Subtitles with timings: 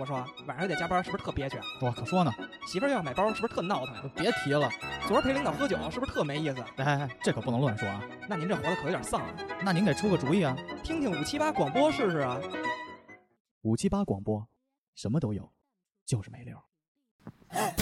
[0.00, 1.58] 我说晚上又得加班，是不是特憋屈？
[1.82, 2.32] 我可说呢，
[2.66, 4.02] 媳妇儿又要买包，是不是特闹腾呀？
[4.16, 4.70] 别提了。
[5.06, 6.64] 昨儿陪领导喝酒，是不是特没意思？
[6.78, 8.02] 哎哎哎，这可不能乱说啊。
[8.26, 9.28] 那您这活的可有点丧啊！
[9.62, 10.56] 那您给出个主意啊。
[10.82, 12.40] 听听五七八广播试试啊。
[13.60, 14.48] 五七八广播，
[14.94, 15.52] 什么都有，
[16.06, 16.56] 就是没溜。
[17.48, 17.74] 哎，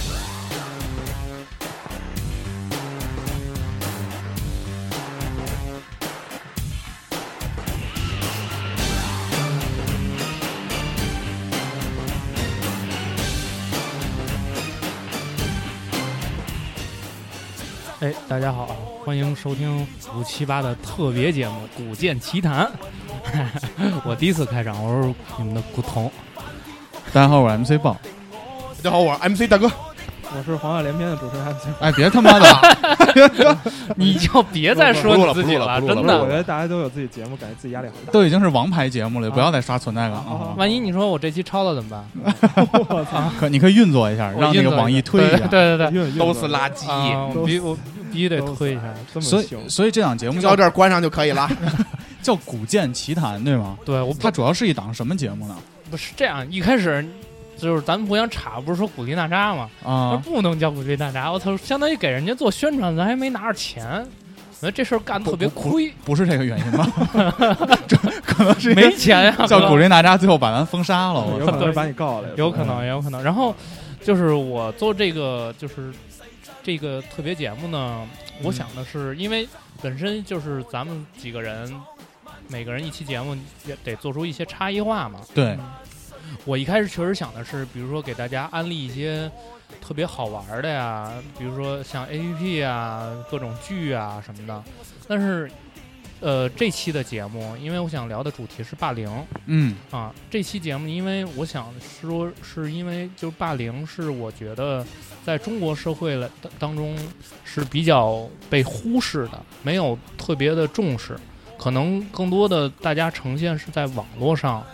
[18.28, 18.66] 大家好，
[19.04, 19.84] 欢迎收听
[20.14, 22.64] 五七八的特别节目《古剑奇谭》。
[24.06, 26.08] 我第一次开场，我是你们的古潼。
[27.12, 27.96] 大家好，我是 MC 棒。
[28.84, 29.68] 大家好，我是 MC 大哥。
[30.36, 31.46] 我是黄鹤连篇的主持人。
[31.80, 33.58] 哎，别他妈的！
[33.96, 36.20] 你就别再说你自己了，真的。
[36.20, 38.12] 我觉得大家都有自己节目，感觉自己压力很大。
[38.12, 40.54] 都已经是王牌节目了，不要再刷存在感了！
[40.56, 42.68] 万一你说我这期超了怎么办？
[42.88, 43.30] 我操！
[43.40, 45.46] 可你可以运作一下，让那个网易推一下。
[45.46, 46.86] 对对对，都是垃圾。
[47.46, 47.76] 必我
[48.12, 49.20] 必须得推一下。
[49.20, 51.48] 所以所以这档节目到这儿关上就可以了。
[52.20, 53.78] 叫《古剑奇谭》对吗？
[53.84, 55.56] 对，我它主要是一档什么节目呢？
[55.90, 57.04] 不是这样，一开始。
[57.58, 59.68] 就是咱们互相插，不是说古力娜扎吗？
[59.84, 63.84] 啊，不能叫古力娜扎，我操，相当于给人家做宣传，咱还没拿着钱，
[64.60, 65.92] 我觉得这事儿干的特别亏。
[66.04, 66.86] 不是这个原因吗？
[67.86, 69.46] 这可能是没钱呀。
[69.46, 73.22] 叫古力娜扎，最后把咱封杀了，有可能把你告了，有可能，也有可能。
[73.22, 73.54] 然后
[74.02, 75.92] 就是我做这个，就是
[76.62, 78.06] 这个特别节目呢，
[78.42, 79.48] 我想的是，因为
[79.82, 81.72] 本身就是咱们几个人，
[82.48, 83.36] 每个人一期节目
[83.66, 85.18] 也得做出一些差异化嘛。
[85.34, 85.58] 对。
[86.44, 89.30] 我一开始确实想的是，比如说给大家安利一些
[89.80, 94.62] 特别好玩的呀，比如说像 A P P 啊、各种剧啊什么的。
[95.06, 95.50] 但是，
[96.20, 99.10] 呃，这期的节目，因为我想聊的主题是霸凌，
[99.46, 104.84] 嗯，啊，这期节目，因为我想说，是因为就是霸凌是我觉得
[105.24, 106.96] 在中国社会了当中
[107.44, 111.16] 是比较被忽视的，没有特别的重视，
[111.58, 114.64] 可能更多的大家呈现是在网络上。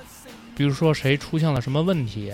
[0.56, 2.32] 比如说谁出现了什么问题，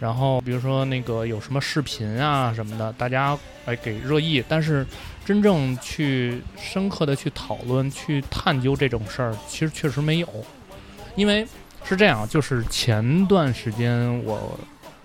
[0.00, 3.36] 然后比如说那个有什么视频啊什么的，大家
[3.66, 4.42] 来给热议。
[4.48, 4.86] 但是
[5.24, 10.28] 真正去深刻的去讨论、去探究这种事儿，其实确实没有。
[11.16, 11.46] 因为
[11.84, 14.58] 是这样，就是前段时间我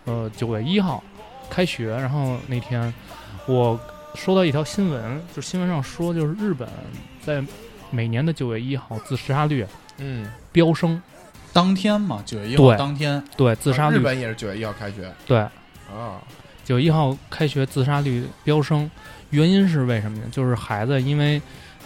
[0.06, 1.04] 呃九月一号
[1.50, 2.94] 开学，然后那天
[3.48, 3.80] 我
[4.16, 6.70] 收到一条新闻，就新闻上说，就是日本
[7.26, 7.44] 在
[7.90, 9.66] 每年的九月一号自杀率
[9.98, 11.02] 嗯飙升。
[11.54, 16.20] 当天嘛，九月一号当天，对自杀率，日本也是九月一号开学，对，啊，
[16.66, 18.90] 九月一号开学自杀率飙升，
[19.30, 20.24] 原因是为什么呢？
[20.32, 21.40] 就是孩子因为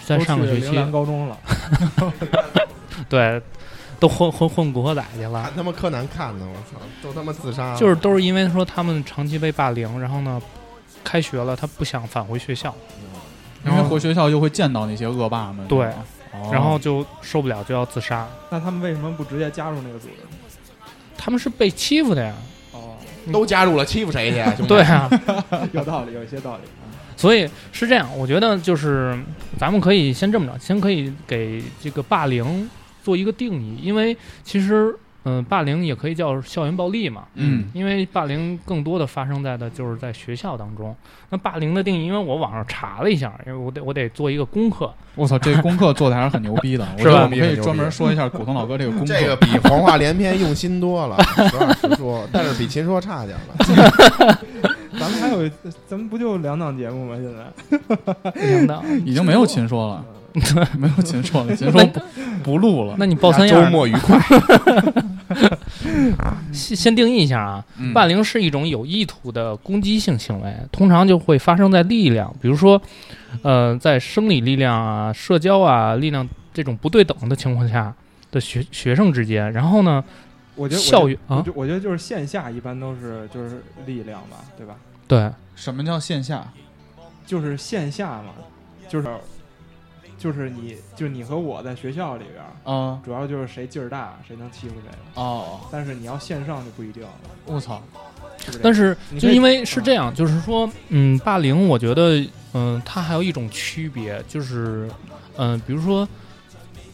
[0.06, 1.38] 在上个学期高中了，
[3.10, 3.42] 对，
[4.00, 10.42] 都混混混古惑仔去了，看他妈柯南看的，我操，都他妈自杀，就是都是因为说他们长期被霸凌，然后呢，
[11.04, 12.74] 开学了他不想返回学校，
[13.66, 15.92] 因为回学校就会见到那些恶霸们，对。
[16.52, 18.28] 然后就受不了，就要自杀。
[18.50, 20.14] 那他们为什么不直接加入那个组织？
[21.18, 22.34] 他们是被欺负的呀。
[22.72, 22.96] 哦，
[23.32, 24.64] 都加入了，欺负谁去？
[24.64, 25.10] 对啊，
[25.74, 26.64] 有道理，有一些道理。
[27.16, 29.18] 所以是这样，我觉得就是
[29.58, 32.70] 咱们可以先这么着，先可以给这个霸凌
[33.04, 34.96] 做一个定义，因为其实。
[35.28, 37.26] 嗯，霸凌也可以叫校园暴力嘛。
[37.34, 40.96] 嗯，因为霸凌更多的发生在的就是在学校当中。
[41.30, 44.90] 那霸凌的定义，因为我网上查了一下，因为我得我得做一个功课。
[45.16, 47.24] 我操，这功课做的还是很牛逼的， 是吧？
[47.24, 49.06] 我们可以专门说一下古潼老哥这个功课。
[49.08, 51.18] 这个比黄话连篇用心多了，
[51.50, 54.38] 实话实说，但是比秦说差点了。
[54.98, 55.48] 咱们还有，
[55.86, 57.18] 咱们不就两档节目吗？
[57.18, 60.06] 现在两档已经没有秦说了。
[60.78, 62.00] 没有秦说了， 秦说不
[62.44, 62.96] 不录了。
[62.98, 64.20] 那你报三样，周末愉快。
[66.52, 72.82] 先先定义一下啊，霸凌是一种有意图的攻击性行为，通常就会发生在力量，比如说，
[73.42, 77.94] 呃，在生理力量啊、社交啊力量这种不对等的情况下
[78.32, 79.52] 的学学生之间。
[79.52, 80.04] 然后呢，
[80.56, 84.76] 我觉得校园啊，我觉得就是线下一般都是就是力量吧，对吧？
[85.08, 85.30] 对。
[85.56, 86.48] 什么叫线下？
[87.26, 88.32] 就是线下嘛，
[88.88, 89.08] 就是。
[90.18, 95.60] 就是你，就是你和我在学校里边嗯，主要就是谁劲儿大，谁能欺负谁哦。
[95.72, 97.10] 但是你要线上就不一定了。
[97.46, 97.82] 我操！
[98.62, 104.90] 但是就因为是这样，就是说，嗯，霸凌，我觉得，嗯，它还有一种区别，就是，
[105.38, 106.08] 嗯，比如说，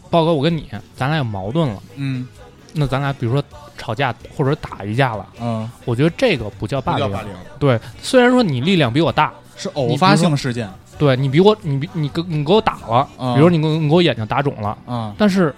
[0.09, 2.27] 豹哥，我跟你，咱俩有矛盾了，嗯，
[2.73, 3.43] 那咱俩比如说
[3.77, 7.11] 吵架或者打一架了，嗯，我觉得这个不叫霸凌。
[7.11, 7.31] 霸凌。
[7.59, 10.69] 对，虽然说你力量比我大，是偶发性事件。
[11.03, 15.53] 对你比我，你比你给你给我打了，比如你给你给我眼睛打肿了，嗯，但是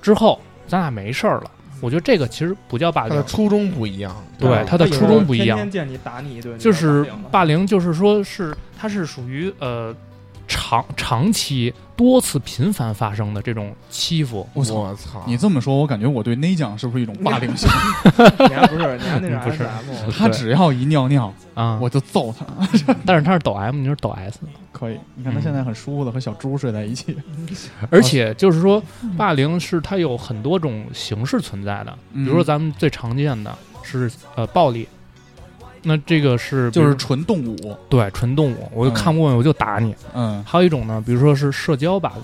[0.00, 1.50] 之后咱俩没事儿了，
[1.80, 4.14] 我觉得这个其实不叫霸凌，他的初衷不一样。
[4.38, 9.94] 对吧他的初衷不一样天天见你打你一顿，就是霸凌，就是说是它是属于呃
[10.48, 14.46] 长长期多次频繁发生的这种欺负。
[14.54, 14.74] 我操！
[14.74, 15.22] 我操！
[15.26, 17.68] 你这么说，我感觉我对内酱是不是一种霸凌性？
[18.48, 22.46] 你还不是你还那 不是是 SM，他只要一尿尿，啊，我就揍他。
[23.06, 24.38] 但是他是抖 M，你是抖 S，
[24.72, 27.16] 可以，你看他现在很舒服的和小猪睡在一起。
[27.90, 28.82] 而且就是说，
[29.16, 34.88] 霸凌是它有很多种形式存在的，比比如说咱们最常见的是呃暴力，
[35.82, 38.94] 那这个是就是纯动武，对纯动物，我就嗯。
[38.94, 39.94] 看不过眼我就打你。
[40.14, 42.22] 嗯，还有一种呢，比如说是社交霸凌，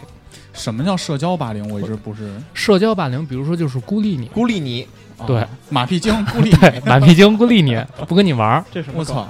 [0.52, 1.68] 什么叫社交霸凌？
[1.70, 2.32] 我一直不是。
[2.54, 4.86] 社交霸凌，比如说就是孤立你，孤立你，
[5.18, 7.76] 啊对，马屁精孤立 对，马屁精孤立你，
[8.06, 8.64] 不跟你玩儿。
[8.70, 9.26] 这什么我操？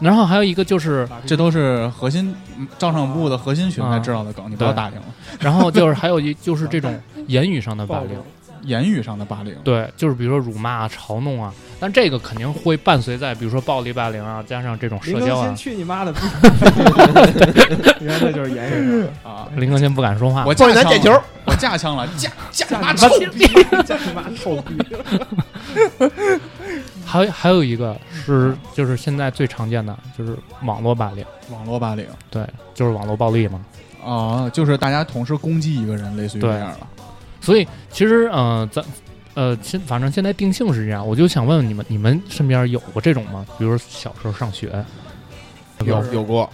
[0.00, 5.04] 然后还有一个就是，这都是核心嗯照上部的核心群才知道的梗，你不要打听了。
[5.38, 6.98] 然后就是还有一就是这种
[7.28, 8.18] 言语上的霸凌，
[8.64, 15.54] 言语上的霸凌，对，就是比如说辱骂啊、嘲弄啊，但这个肯定会伴随在，比如说暴力霸凌啊，加上这种林更新社交啊。
[15.54, 16.12] 去你妈的！
[18.00, 19.48] 原来这就是言语上啊！
[19.56, 23.46] 林更新不敢说话，我放架枪了你拿捡球，我架枪了，架架架你妈臭妈逼，
[23.84, 24.78] 架你妈臭逼！
[27.04, 33.64] 还有还有一个是就是现在最常见的就是网络霸凌，网络霸凌对，就是网络暴力嘛。
[34.04, 36.86] 啊，就是大家同时攻击一个人，类似于这样了。
[37.44, 38.82] 所以其实呃，咱
[39.34, 43.44] 呃，现反正现在定性是这样，我就想问问你们，你们身边有过这种吗？
[43.58, 44.72] 比如说小时候上学，
[45.84, 46.48] 有有过，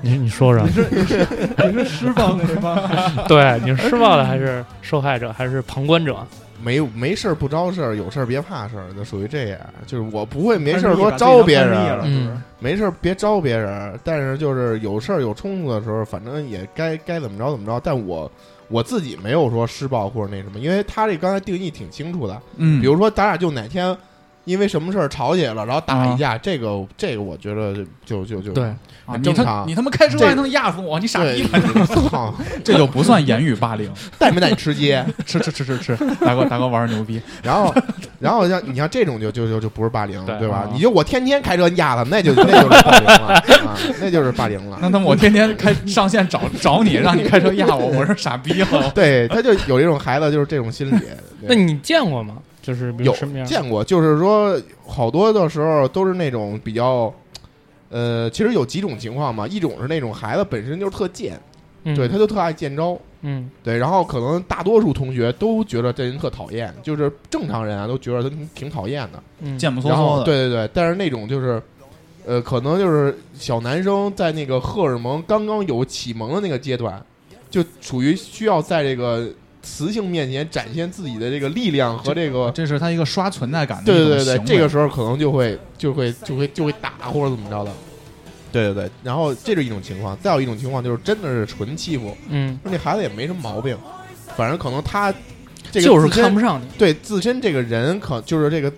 [0.00, 1.26] 你你说说你，是你是
[1.72, 2.88] 你是施暴的是吗，
[3.26, 6.16] 对，你是施暴的还是受害者还是旁观者？
[6.62, 9.58] 没没事儿不招事儿，有事儿别怕事儿，就属于这样。
[9.86, 17.80] 就是我不会没事儿说招别人，是是嗯没事儿别招别人，但是就是有事儿有冲突的时候，反正也该该怎么着怎么着。
[17.82, 18.30] 但我
[18.70, 22.40] 我自己没有说施暴或者那什么，因为他这刚才定义挺清楚的。
[22.56, 23.94] 嗯，比如说咱俩就哪天
[24.44, 28.76] 因为什么事儿吵起来了，然后打一架，这个这个我觉得就就就对，啊，
[29.06, 31.58] 你他很正常你他妈开车还能压死我，你傻逼吧！，
[32.10, 32.34] 操，
[32.64, 33.90] 这就不算言语霸凌。
[34.18, 34.96] 带没带你吃鸡？
[35.26, 37.72] 吃吃吃吃吃，大哥大哥玩的牛逼，然后，
[38.18, 40.70] 然后像你像这种就就就就不是霸凌，对对吧啊？
[40.72, 43.34] 你就我天天开车压他，那就那就是霸凌了
[43.66, 44.78] 啊，那就是霸凌了。
[44.80, 48.90] 那他妈我天天开上线找找你，让你开车压我，我是傻逼了。
[48.94, 51.00] 对，他就有这种孩子，就是这种心理。
[51.42, 52.34] 那你见过吗？
[52.62, 57.12] 就是有身边见过，就是说好多的时候都是那种比较，
[57.88, 61.40] 呃，其实有几种情况嘛，一种是那种孩子本身就是特贱，
[61.84, 61.94] 嗯。
[61.96, 63.50] 对，他就特爱见招，嗯。
[63.62, 69.58] 对，然后可能大多数同学都觉得这人特讨厌，就是正常人啊都觉得他挺挺讨厌的，嗯。
[69.58, 71.62] 贱不嗖然后嗖的，对对对，但是那种就是，
[72.26, 77.02] 呃，可能就是小男生在那个荷尔蒙刚刚有启蒙的那个阶段，
[77.48, 79.28] 就处于需要在这个
[79.62, 82.50] 雌性面前展现自己的这个力量和这个。
[82.52, 87.70] 这是他一个刷存在感的对对对这个时候可能就会就会就会就会打或者怎么着的。
[88.52, 93.78] 对对对，然后这是一种情况，再有一种情况就是真的是纯欺负，嗯，那孩子也没什么毛病，
[94.36, 95.14] 反正可能他
[95.70, 96.66] 这个就是看不上你。
[96.76, 98.72] 对自身这个人可就是这个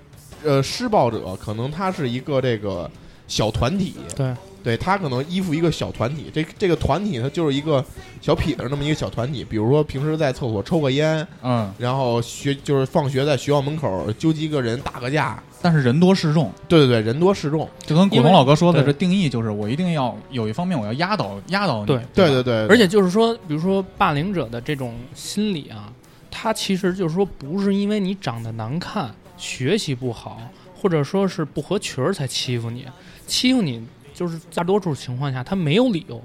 [0.45, 2.91] 呃施暴者，可能他是一个这个
[3.27, 7.85] 小团体，对，对他可能依附一个小团体，这这个团体它就是一个
[8.21, 25.93] 小痞子那么一个小团体，比如说平时在厕所抽个烟，嗯，然后学就是放学在学校门口纠集个人打个架，但是人多势众，对对对，人多势众，就跟古龙老哥说的这定义就是，我一定要有一方面我要压倒压倒你，对吧对对对，而且就是说，比如说霸凌者的这种心理啊，
[26.31, 30.41] 他其实就是说，不是因为你长得难看、学习不好，
[30.75, 32.87] 或者说是不合群儿才欺负你，
[33.27, 33.85] 欺负你
[34.23, 36.17] 就是大多数情况下他没有理由。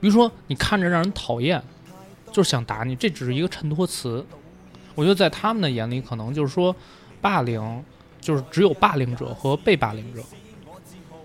[0.00, 1.60] 比如说你看着让人讨厌，
[2.30, 4.24] 就是想打你，这只是一个衬托词。
[4.94, 6.74] 我觉得在他们的眼里，可能就是说，
[7.20, 7.84] 霸凌
[8.20, 10.22] 就是只有霸凌者和被霸凌者。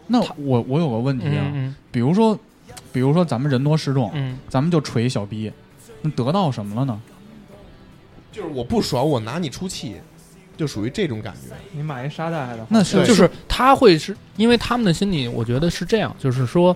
[0.08, 2.36] 那我我有个问题啊，嗯比如说，
[2.92, 5.52] 比如说咱们人多势众，嗯咱们就锤小逼，
[6.02, 7.00] 那得到什么了呢？
[8.32, 9.98] 就是我不爽，我拿你出气，
[10.58, 11.56] 就属于这种感觉。
[11.72, 16.76] 你买一沙袋的话，那是就是他会是因为他们的心理，我觉得是这样，就是说，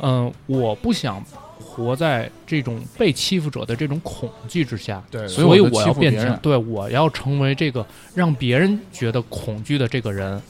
[0.00, 1.24] 嗯、我不想
[1.58, 10.42] 活在这种被欺负者的这种恐惧之下，对所以我要变成对我要成为这个让别人觉得恐惧的这个人。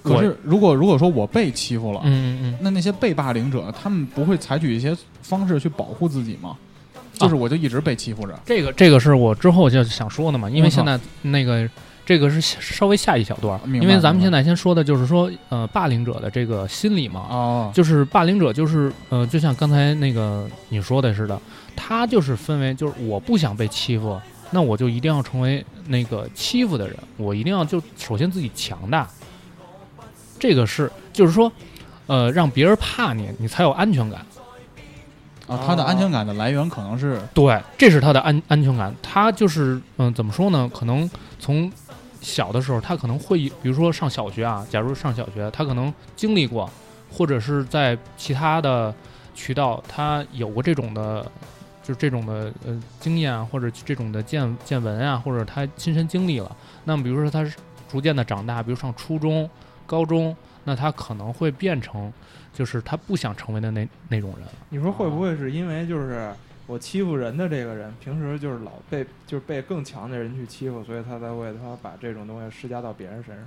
[0.00, 6.56] 可是如果如果说我被欺负了，嗯嗯那那些被霸凌者，他们不会采取一些方式去保护自己吗？
[7.14, 11.68] 就是我就一直被欺负着，这个这个是我之后就想说的嘛，因为现在那个
[12.04, 21.38] 这个是稍微下一小段因为咱们现在先说的就是说，呃，霸凌者的这个心理嘛，哦，就是霸凌者，就是呃，就像刚才那个你说的似的，
[21.76, 24.18] 他就是分为就是我不想被欺负，
[24.50, 29.06] 那我就一定要成为那个欺负的人，我一定要就首先自己强大。
[30.38, 31.52] 这个是就是说，
[32.06, 34.24] 呃，让别人怕你，你才有安全感。
[35.48, 38.94] 啊，他的安全感的来源可能是对，这是他的安安全感。
[39.02, 40.70] 他就是嗯、怎么说呢？
[40.74, 41.70] 可能从
[42.20, 46.68] 小的时候，他可能会，比如说上小学啊，假如上小学，他可能经历过，
[47.10, 48.94] 或者是在其他的
[49.34, 51.24] 渠道，他有过这种的，
[51.82, 56.54] 就是这种的呃经验啊，或者这种的见见闻啊，或者他亲身经历了。
[56.84, 57.56] 那么比如说他是
[57.88, 59.48] 逐渐的长大，比如上初中、
[59.86, 60.36] 高中，
[60.68, 62.12] 那他可能会变成，
[62.52, 64.46] 就是他不想成为的那那种人。
[64.68, 66.30] 你说会不会是因为就是
[66.66, 73.46] 我欺负人的这个人，平时就是老被就是被更强的人去欺负，所以他才会他把这种东西施加到别人身上，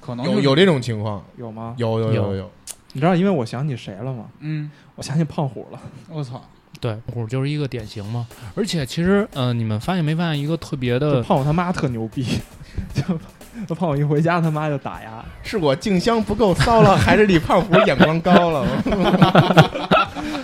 [0.00, 1.74] 可能有有这种情况，有吗？
[1.78, 2.50] 有有有有，
[2.92, 4.30] 你知道，因为我想起谁了吗？
[4.38, 5.80] 嗯，我想起胖虎了。
[6.08, 6.40] 我操，
[6.80, 8.28] 对，虎就是一个典型嘛。
[8.54, 12.24] 而且其实，呃，你们发现没发现一个特别的，胖虎他妈特牛逼，
[12.94, 13.18] 就
[13.68, 18.66] 就胖虎一回家他妈就打呀， 是我静香不够骚了，还是李胖虎眼光高了？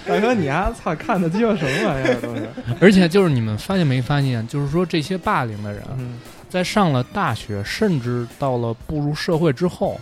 [0.07, 2.49] 大哥你啊操看的鸡巴什么玩意儿都是？
[2.81, 10.01] 而且就是你们发现没发现，就是说这些霸凌的人，嗯，在上了大学，甚至到了步入社会之后，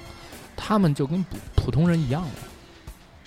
[0.56, 2.28] 他们就跟普普通人一样了。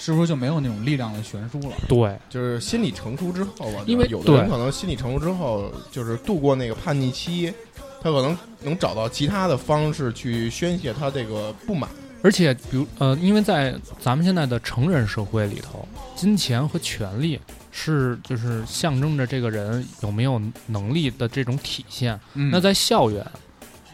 [0.02, 1.76] 是不是就没有那种力量的悬殊了？
[1.90, 7.54] 对，就是心理成熟之后吧，因为有的人可能心理成熟之后，就是度过那个叛逆期，
[8.02, 11.90] 他可能能找到其他的方式去宣泄他这个不满。
[12.22, 17.40] 而且比如呃，因为在咱们现在的成人社会里头，金钱和权力
[17.72, 22.20] 是就是象征着这个人有没有能力的这种体现。
[22.34, 23.26] 嗯，那在校园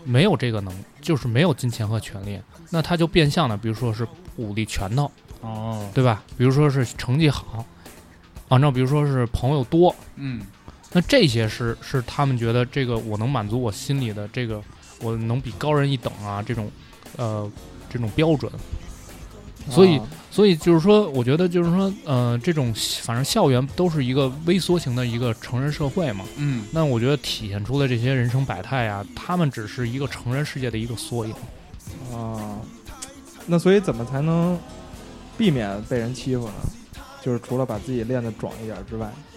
[0.03, 2.39] 没有这个能，就是没有金钱和权力，
[2.71, 4.07] 那他就变相的，比如说是
[4.37, 6.23] 武力拳头，哦，对吧？
[6.35, 7.63] 比如说是成绩好，
[8.47, 10.41] 啊，那比如说是朋友多，嗯，
[10.95, 14.61] 那这些是是他们觉得这个我能满足我心里的这个，
[15.01, 16.71] 我能比高人一等啊，这种
[17.17, 17.51] 呃
[17.89, 18.49] 这种标准。
[19.69, 26.23] 所以啊所以就是说，我觉得就是说，呃，这种反正校园都是一个微缩型的一个成人社会嘛。
[26.37, 31.33] 嗯，那我觉得体现出的这些人生百态啊，他们只是一个成人世界的一个缩影。
[32.13, 32.57] 啊，
[33.47, 34.57] 那所以怎么才能
[35.37, 36.53] 避免被人欺负呢？
[37.21, 39.34] 就是除了把自己练得壮一点之外，我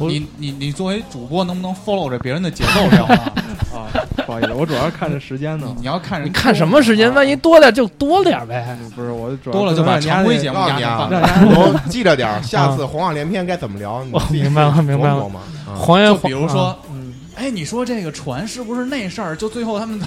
[0.00, 3.32] 你你你作为主播能不能 follow 着别人的节奏聊啊？
[3.74, 3.84] 啊，
[4.26, 5.84] 不好意思，我主要是看着时间呢你。
[5.86, 7.10] 要看人你看什么时间？
[7.10, 8.76] 啊万一多点就多点呗。
[8.94, 19.36] 不是，我主要多了就把常规节目你啊压着，让人家我记着点， 下次黄话连篇该怎么聊， 你明白了明白了琢磨琢磨啊黄岩就比如说啊，嗯，哎，你说这个船是不是那事儿？
[19.36, 20.06] 就最后他们都，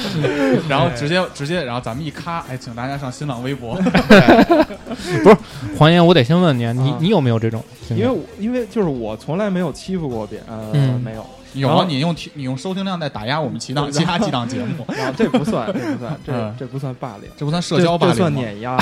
[0.68, 3.74] 然后直接直接，然后咱们一咔，哎，请大家上新浪微博。
[5.22, 5.36] 不是
[5.78, 7.62] 黄岩，我得先问你，你啊你有没有这种？
[7.90, 11.24] 因为我因为就是我从来没有欺负过别人，呃，嗯没有。
[11.54, 17.28] 有啊，你用你用收听量在打压我们其他其他几档节目， 这不算，这不算，这嗯这不算霸凌。
[17.36, 18.40] 这不算社交霸凌这算凌？
[18.40, 18.78] 碾压，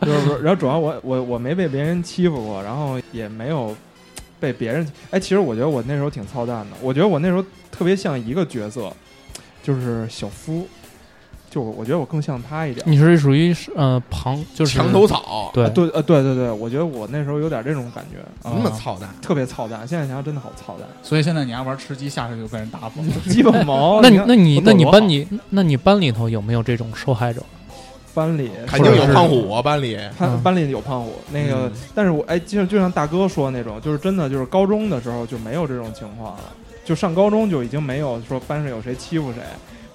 [0.00, 3.76] 就是说，然后主要我我我没被别人欺负过，然后也没有
[4.40, 8.90] 被别人，哎，其实我觉得我那时候挺操蛋的，我觉得我那时候特别像一个角色，
[9.62, 10.66] 就是小夫，
[11.50, 12.84] 就我我觉得我更像他一点。
[12.88, 19.86] 你是属于是呃旁就是墙头草，对啊对呃对对对，我觉得我那时候有点这种感觉，那么操蛋，特别操蛋。
[19.86, 23.32] 现在想想真的好操蛋，所以现在你还玩吃鸡，下去就被人打死了。
[23.32, 24.00] 鸡巴毛。
[24.00, 27.42] 那你那你那你班里那你班里头有没有这种受害者？
[28.14, 36.44] 班里肯定有胖虎啊，班里他班班里有胖虎，那个，嗯但是我哎，就就像大哥说的那种，就是真的就是高中的时候就没有这种情况了，
[36.84, 39.40] 就上高中就已经没有说班上有谁欺负谁，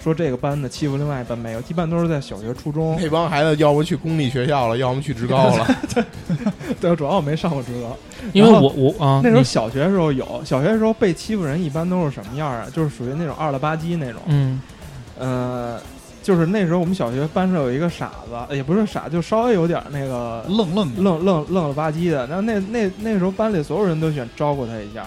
[0.01, 2.97] 说这个班的欺负另外一班没有，一般都是在小学、初中。
[3.01, 5.67] 那帮孩子要不去公立学校了， 要么去职高了。
[6.79, 7.97] 对，主要我没上过职高。
[8.33, 12.67] 因为我我啊，那时候小学的时候有，小学的时候被欺负人一般都是什么样啊？
[12.73, 14.21] 就是属于那种二了吧唧那种。
[14.27, 14.61] 嗯
[15.19, 15.79] 呃，
[16.21, 22.25] 就是那时候我们小学班上有一个傻子，呃也不是傻，就稍微有点那个愣愣，愣愣愣了吧唧的。
[22.27, 25.05] 然后那那那时候班里所有人都想招呼他一下，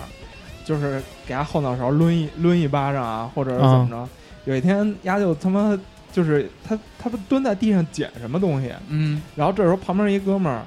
[0.64, 4.08] 就是给他后脑勺抡一抡一巴掌啊，或者是怎么着。
[4.44, 5.78] 有一天，丫就他妈
[6.12, 10.62] 就是他他不蹲在地上捡什么东西，嗯，然后这时候旁边一哥们儿，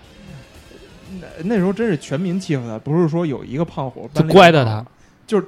[1.19, 4.85] 那那时候真是全民欺负他，不是说有一个胖虎乖的他，
[5.25, 5.47] 就是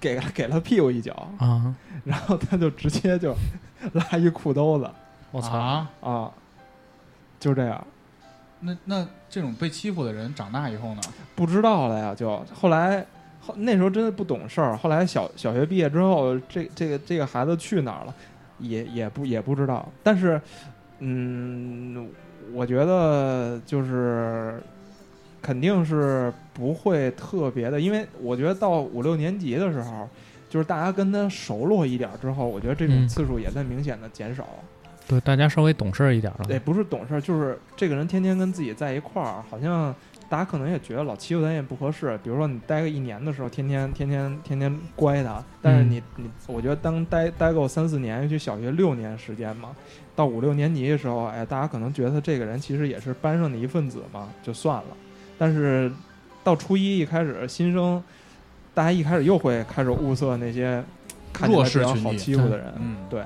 [0.00, 1.74] 给给了屁股一脚，啊，
[2.04, 3.34] 然后他就直接就
[3.92, 4.90] 拉一裤兜子。
[5.30, 6.30] 我操，啊，啊，
[7.40, 7.86] 就这样。
[8.60, 11.00] 那那这种被欺负的人长大以后呢？
[11.34, 13.04] 不知道了呀，就后来
[13.44, 18.14] 后那时候真的不懂事儿，后来小小学毕业之后，这这个这个孩子去哪儿了，
[18.58, 19.86] 也也不也不知道。
[20.02, 20.40] 但是，
[21.00, 22.08] 嗯，
[22.52, 24.62] 我觉得就是
[25.42, 30.08] 肯定是不会特别的，因为我觉得到五六年级的时候，
[30.48, 34.46] 就是大家跟他熟络一点之后，我觉得这种嗯次数也在明显的减少。
[35.08, 36.46] 对，大家稍微懂事儿一点了。
[36.48, 39.92] 也不是懂事儿，就是这个人天天跟自己在一块儿，好像
[40.32, 42.18] 大家可能也觉得老欺负他也不合适。
[42.24, 49.76] 比如说你待个一年的时候，天天天天天天乖他，但是嗯你你，我觉得当待待够三四年，尤其小学六年时间嘛，
[50.16, 54.96] 到五六年级的时候，哎，大家可能觉得他这个人其实也是班上的一份子嘛，就算了。
[55.36, 55.92] 但是
[56.42, 58.02] 到初一一开始新生，
[58.72, 60.82] 大家一开始又会开始物色那些
[61.30, 63.22] 看起来弱比较好势群体欺负的人，嗯对，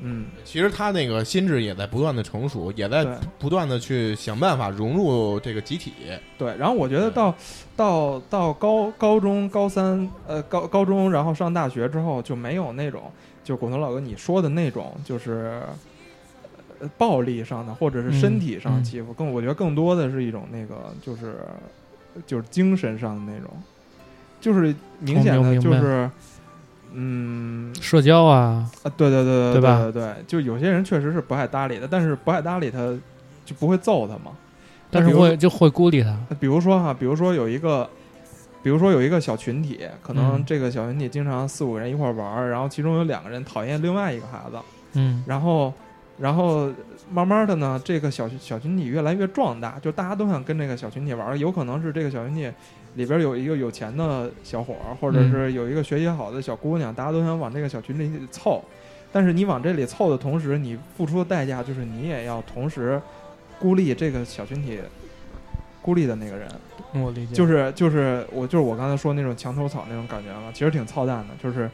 [0.00, 3.06] 嗯，其实他那个心智也在不断的成熟，也在。
[3.38, 5.92] 不断的去想办法融入这个集体。
[6.36, 7.34] 对，然后我觉得到
[7.76, 13.10] 到到高高中高三呃高高中，然后上大学之后就没有那种
[13.44, 15.62] 就果头老哥你说的那种就是
[16.80, 18.84] 呃暴力上的或者是身体上的嗯嗯。
[18.84, 21.36] 欺负，更我觉得更多的是一种那个就是
[22.26, 23.50] 就是精神上的那种，
[24.40, 26.10] 就是明显的就是
[26.92, 32.78] 嗯社交啊，啊对对对对对吧对对，就有些人确实是不爱搭理他，但是不爱搭理他
[33.44, 34.32] 就不会揍他嘛。
[34.90, 36.16] 但是会就会孤立他。
[36.40, 37.88] 比如说哈，比如说有一个，
[38.62, 44.56] 比如说有一个小群体，可能嗯这个小群体经常四五个人一块玩儿，然后其中有两个人讨厌另外一个孩子，
[44.94, 45.72] 嗯然后，
[46.20, 46.68] 然后
[47.10, 52.50] 慢慢的呢，这个小小群体越来越壮大，就大家都想跟这个小群体玩儿，有可能是这个小群体
[52.94, 58.62] 里边有一个有钱的小伙儿，或者嗯是有一个学习好的小姑娘，大家都想往这个小群里凑，
[59.12, 63.00] 但是你往这里凑的同时，你付出的代价就是你也要同时
[63.60, 64.80] 孤立这个小群体
[65.80, 66.48] 孤立的那个人。
[66.94, 67.34] 我理解。
[67.34, 71.70] 就是就是我就是我刚才说那种墙头草那种感觉嘛，其实挺操蛋的，就是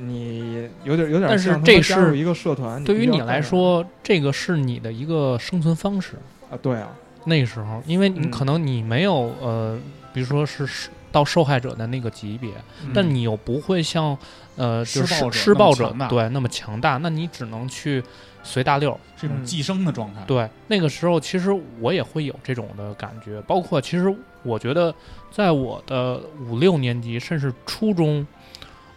[0.00, 6.16] 你有点有点但是这是一个社团，对于你来说，这个是你的一个生存方式。
[6.50, 6.88] 啊，对啊，
[7.24, 9.78] 那时候，因为你嗯可能你没有呃，
[10.12, 12.50] 比如说是是到受害者的那个级别，
[12.82, 14.16] 嗯但你又不会像
[14.56, 18.02] 呃，就是施暴者施暴者对那么强大，那你只能去
[18.42, 18.98] 随大溜儿。
[19.16, 20.22] 是一种嗯寄生的状态。
[20.26, 24.94] 对，那个时候其实我也会有这种的感觉，包括其实我觉得，
[25.30, 28.26] 在我的五六年级甚至初中，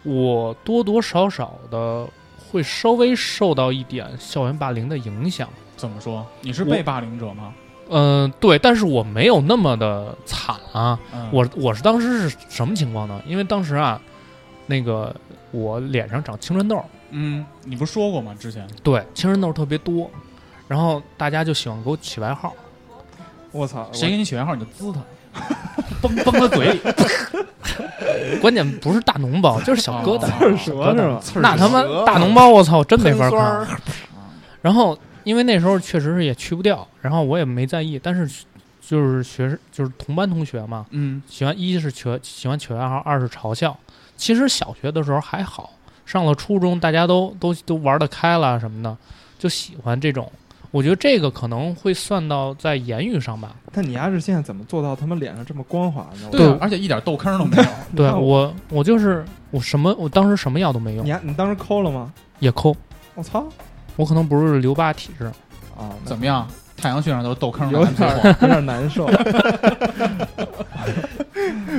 [0.02, 2.06] 我多多少少的
[2.50, 5.48] 会稍微受到一点校园霸凌的影响。
[5.76, 6.24] 怎么说？
[6.40, 7.52] 你是被霸凌者吗？
[7.94, 10.98] 嗯、对，但是我没有那么的惨啊。
[11.12, 13.20] 嗯我我是当时是什么情况呢？
[13.26, 14.00] 因为当时啊，
[14.66, 15.14] 那个
[15.50, 18.34] 我脸上长青春痘儿，嗯，你不是说过吗？
[18.38, 20.10] 之前对，青春痘儿特别多，
[20.68, 22.54] 然后大家就喜欢给我起外号。
[23.50, 25.00] 我操，谁给你起外号你就滋他，
[26.02, 26.80] 崩崩他嘴里，
[28.40, 30.26] 关键不是大脓包，就是小疙瘩。
[30.56, 31.40] 刺蛇是吧？
[31.40, 33.66] 那他妈大脓包，我操，真没法看。
[34.60, 38.28] 然后因为那时候确实是也去不掉，然后我也没在意，但是
[38.80, 43.76] 就是学生就是同班同学嘛，嗯，喜欢一是取喜欢取外号，二是嘲笑。
[44.16, 45.70] 其实小学的时候还好，
[46.04, 48.96] 上了初中大家都都都玩得开了什么的，
[49.38, 50.30] 就喜欢这种。
[50.72, 53.54] 我觉得这个可能会算到在言语上吧。
[53.72, 56.28] 但你丫是现在怎么做到他们脸上这么光滑呢？
[56.32, 57.64] 对而且一点痘坑都没有。
[57.94, 62.12] 对我我我就是我什么我当时什么药都没用你，丫你当时抠了吗？
[62.40, 62.74] 也抠。
[63.14, 63.44] 我操
[63.96, 65.26] 我可能不是留疤体质，
[65.76, 66.48] 啊，怎么样？
[66.74, 69.08] 太阳穴上都是痘坑有点儿有点难受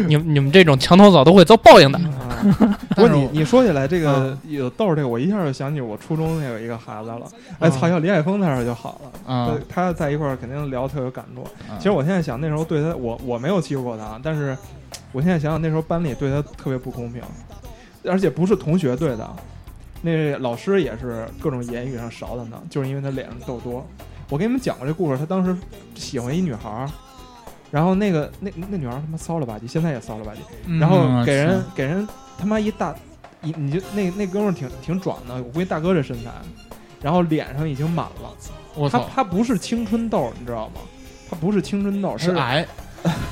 [0.07, 1.99] 你们你们这种墙头草都会遭报应的。
[2.59, 2.79] 啊。
[2.89, 7.21] 不过你你说起来这个嗯有痘儿这个，我一下就想起我初中那有一个孩子了。
[7.59, 9.33] 哎操，嗯要李海峰那时候就好了。
[9.33, 11.43] 啊，他在一块儿肯定聊得特有感触。
[11.69, 14.55] 嗯其实我现在想，那时候对他，我我没有欺负过他，但是
[15.11, 17.21] 我现在想想，那时候班里对他特别不公平，
[18.05, 19.29] 而且不是同学对的，
[20.01, 23.85] 那老师也是各种言语上勺他呢，就是因为他脸上痘多。
[24.29, 25.55] 我给你们讲过这故事，他当时
[25.95, 26.89] 喜欢一女孩儿，
[27.69, 32.07] 然后那个那那女孩儿他妈骚了吧唧，现在也骚了吧唧，嗯然后给是人给人
[32.43, 32.93] 他妈一大
[33.41, 36.29] 一你就那那哥们儿挺挺壮的，我估计大哥这身材，
[37.01, 38.89] 然后脸上已经满了。
[38.89, 40.81] 他他不是青春痘，你知道吗？
[41.29, 42.67] 他不是青春痘，他是 癌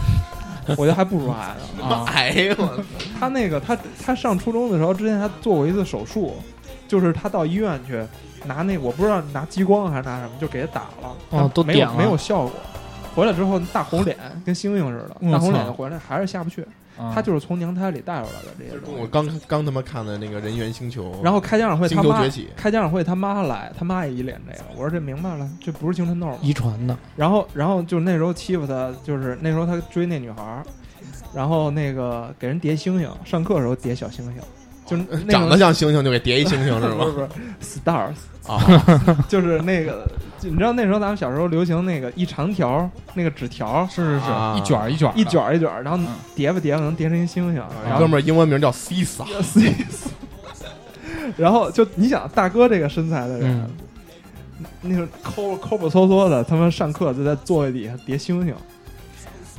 [0.78, 1.84] 我觉得还不如癌呢。
[1.86, 2.84] 啊，哎呦我操！
[3.20, 6.36] 他那个他他上初中的时候，之前他做过一次手术，
[6.88, 8.02] 就是他到医院去
[8.46, 12.52] 拿那我不知道拿激光还是拿什么，就给他打了，没有没有效果。
[13.14, 16.66] 回来之后大红脸，跟猩猩似的，大红脸操回来还是下不去。
[17.02, 19.02] 啊他就是从娘胎里带出来的这些东西。
[19.02, 24.64] 我刚刚他妈看的那个人猿星球，然后开家长会，他妈星球崛起，开家长会他妈来，他妈也一脸这个。
[24.76, 26.38] 我说这明白了，这不是青春痘吗？
[26.42, 30.64] 遗传的，然后，然后就那时候欺负他，就是那时候他追那女孩儿，
[31.34, 34.36] 然后那个给人叠星星，上课的时候叠小星星，
[34.92, 37.06] 就是长得像星星就给叠一星星 是不是吗？
[37.06, 37.28] 不是
[37.82, 38.14] stars，
[38.48, 38.60] 啊，
[39.30, 40.06] 就是那个，
[40.40, 44.56] 就你知道那时候咱们小时候流行那个一长条那个纸条，是是是，啊。
[44.58, 46.08] 一卷儿一卷儿的一卷儿一卷儿，然后嗯。
[46.36, 49.24] 叠吧叠吧能叠成一星星，然后哥们儿英文名叫 Sisa，
[51.38, 53.70] 然后就你想大哥这个身材的人，嗯。
[54.82, 58.54] 那个抠抠不搓搓的，他们上课就在座位底下叠星星。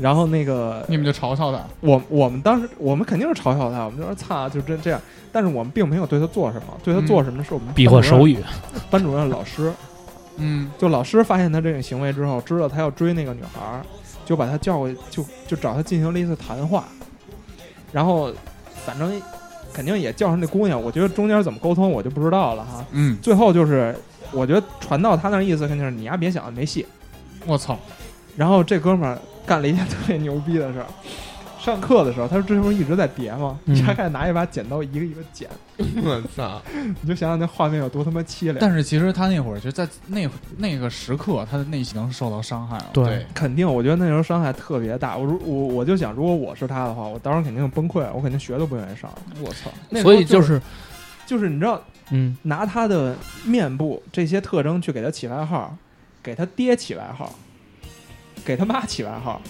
[0.03, 5.01] 然后那个你们就嘲笑他，我我们当时我们肯定是嘲笑他，我们就说擦，就这这样。
[5.31, 8.37] 但是我们并没有对他做什么，对他做什么是我们比划手语，
[8.91, 9.73] 班主任老师，
[10.37, 13.81] 嗯，就老师发现他这种行为之后，知道他要追那个女孩儿，
[14.27, 16.85] 就把他叫过去，就就找他进行了一次谈话。
[17.93, 18.33] 然后
[18.85, 19.11] 反正
[19.73, 22.85] 肯定也叫上那姑娘，我觉得中间怎么沟通我就不知道了哈。
[22.91, 23.95] 嗯，最后就是
[24.33, 26.85] 我觉得传到他那意思肯定是你丫别想没戏。
[27.47, 27.79] 我操，
[28.37, 30.87] 然后这哥们儿干了一件 特别牛逼的事儿。
[31.61, 33.57] 上课的时候，他说这不是一直在叠吗？
[33.67, 35.49] 嗯他开始拿一把剪刀，一个一个剪，
[36.03, 36.61] 我操！
[37.01, 38.57] 你就想想那画面有多他妈凄凉。
[38.59, 42.87] 但是其实他那会儿就在那那个时刻，他的内心能受到伤害了。
[42.93, 45.17] 对，肯定，我觉得那时候伤害特别大。
[45.17, 49.09] 我如我我就想，如果我是他的话，我当时肯定崩溃，我肯定学都不愿意上。
[49.41, 50.61] 我操，那时候就所以就是
[51.27, 53.15] 就是你知道，嗯，拿他的
[53.45, 55.77] 面部这些特征去给他起外号，
[56.25, 57.33] 给他爹起外号，
[58.45, 59.41] 给他妈起外号。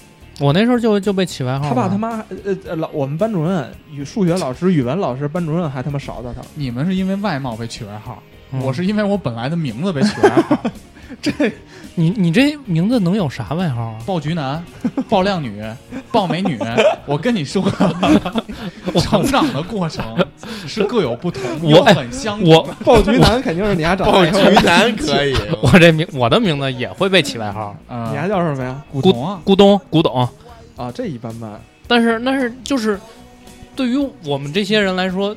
[0.40, 6.40] 我那时候就就被起外号，他爸他妈呃呃老我们班主任语数学老师、语文老师、班主任还他妈勺到他。
[6.54, 10.58] 你们是因为外貌被取外号，嗯我是因为我本来的名字被取外号。
[11.94, 13.98] 你你这名字能有啥外号啊？
[14.06, 14.64] 爆菊男、
[15.08, 15.62] 爆靓女、
[16.10, 16.58] 爆美女，
[17.04, 17.62] 我跟你说，
[18.98, 20.02] 成长的过程
[20.66, 22.48] 是各有不同，我很相同。
[22.48, 24.30] 我爆菊男肯定是你家长爆菊
[24.64, 28.82] 男可以， 我这名我的名字也会被起外号，啊你还叫什么呀？
[28.90, 30.26] 古董啊，咕咚古董。
[30.76, 31.60] 啊，这一般般。
[31.86, 32.98] 但是但是就是
[33.76, 35.36] 对于我们这些人来说，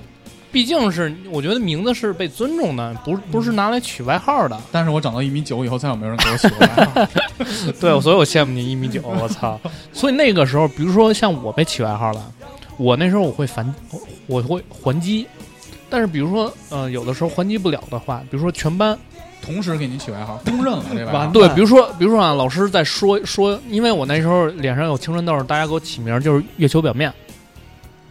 [0.55, 4.57] 毕竟是我觉得名字是被尊重的，不不是拿来取外号的。
[4.71, 7.07] 但是我长到一米九以后，再也没有人给我取过外号。
[7.81, 9.59] 对，所以我羡慕你一米九，我操！
[9.91, 12.31] 所以那个时候，比如说像我被起外号了，
[12.77, 13.75] 我那时候我会反，
[14.27, 15.27] 我会还击。
[15.89, 18.97] 但是比如说，呃，有的时候还击不了的话，比如说全班
[19.41, 21.31] 同时给您取外号，公认了这外号完。
[21.33, 27.11] 对，比如说比如说啊，老师在说说，因为我那时候脸上有青春痘，大家给我起名就是月球表面。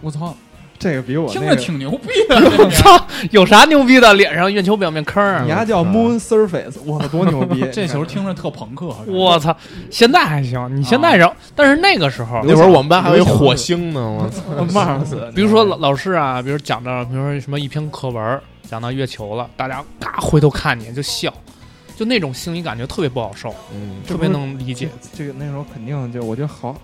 [0.02, 0.36] 我操，
[0.84, 2.36] 这个比我听那个着挺牛逼的。
[2.62, 4.12] 我操，有啥牛逼的？
[4.12, 7.64] 脸上月球表面坑儿你还叫 Moon Surface，我操，多牛逼！
[7.72, 8.94] 这球听着特朋克。
[9.06, 9.56] 我操！
[9.90, 14.42] 现在还行，你现在让，但是那个时候，那会儿我们班还有一火星呢，我操！
[14.78, 21.32] Mars，比如说老老师啊，比如讲到，比如说什么一篇课文讲到月球了，大家嘎回头看你就笑，
[21.96, 24.90] 就那种心理感觉特别不好受，嗯，特别能理解。
[25.16, 26.76] 这个那时候肯定就我觉得好，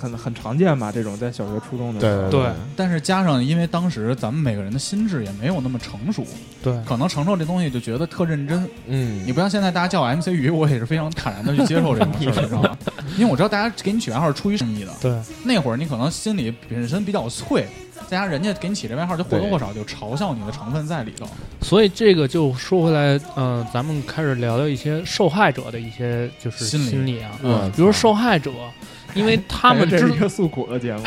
[0.00, 2.30] 很很常见吧，这种在小学、初中的时候。
[2.30, 6.24] 对但是加上，因为当时咱们每个人的心智也没有那么成熟，
[6.62, 8.68] 对，可能承受这东西就觉得特认真。
[8.86, 12.78] 嗯，你不像现在大家叫我 MC 鱼，我也是非常坦然的去接受这种事儿， 你知道吗？
[13.18, 14.92] 因为我知道大家给你取外号是出于善意的。
[15.00, 17.66] 对，那会儿你可能心里本身比较脆，
[18.08, 21.26] 再加上人家给你起这外号，就或多或少就嘲笑你的成分在里头。
[21.60, 28.50] 所以这个就说回来，嗯、咱们开始聊聊一些受害者的一些就是心理心理啊，嗯比如受害者，
[29.14, 31.02] 因为他们之这是一个诉苦的节目，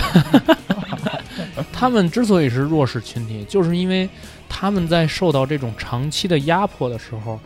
[1.72, 4.10] 他们之所以是弱势群体，就是因为
[4.48, 7.39] 他们在受到这种长期的压迫的时候，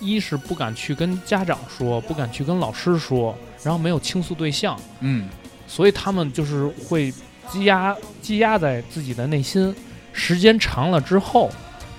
[0.00, 5.28] 一是不敢去跟家长说，不敢去跟老师说，然后没有倾诉对象，嗯，
[5.66, 7.12] 所以他们就是会
[7.48, 9.74] 积压积压在自己的内心，
[10.12, 11.50] 时间长了之后，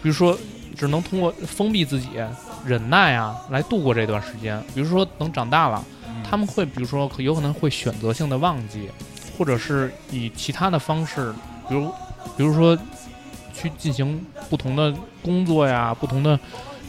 [0.01, 0.38] 比如说
[0.75, 2.10] 只能通过封闭自己、
[2.65, 4.62] 忍耐啊来度过这段时间。
[4.73, 5.84] 比如说等长大了，
[6.23, 8.89] 他们会比如说有可能会选择性的忘记，
[9.38, 11.34] 或者是以其他的方式，
[11.69, 11.91] 比如
[12.36, 12.78] 比如说
[13.54, 16.39] 去进行不同的工作呀、不同的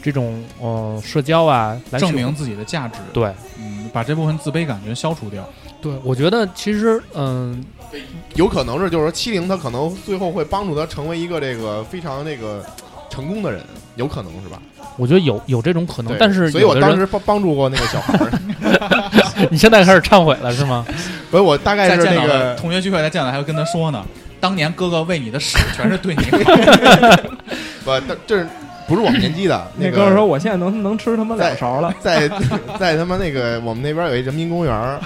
[0.01, 3.33] 这种呃社交啊，来证明自己的价值，对。
[3.57, 5.47] 嗯，把这部分自卑感觉消除掉。
[5.81, 7.63] 对，我觉得其实嗯、
[8.33, 12.65] 有可能是就是说欺凌他可能最后会帮助他成为一个这个非常那个
[13.09, 13.63] 成功的人，
[13.95, 14.59] 有可能是吧？
[14.97, 18.31] 我觉得有有这种可能，但是所以我当时帮帮助过那个小孩儿，
[19.51, 20.85] 你现在开始忏悔了是吗？
[21.31, 24.03] 不是我大概是那个同学聚会，再见到还会跟他说呢。
[24.39, 26.53] 当年哥哥喂你的屎全是对你好。
[27.83, 28.47] 不，但这是
[28.87, 31.91] 不是我们年级的那哥们儿说：“我现在能能吃他妈两勺了。
[31.99, 32.29] 在
[32.77, 34.99] 在他妈那个我们那边有一人民公园儿，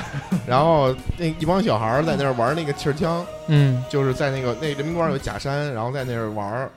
[0.45, 6.69] 然后那一帮小孩在那儿玩那个气儿枪，嗯就是在那个那人民公园有假山，然后在那儿玩儿。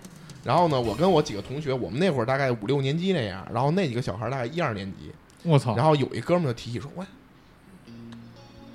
[0.44, 5.12] 然后呢，我跟我几个同学，我们那会儿大概五六年级那样，然后那几个小孩大概一二年级，
[5.44, 5.76] 我操！
[5.76, 7.04] 然后有一哥们就提议说：“喂，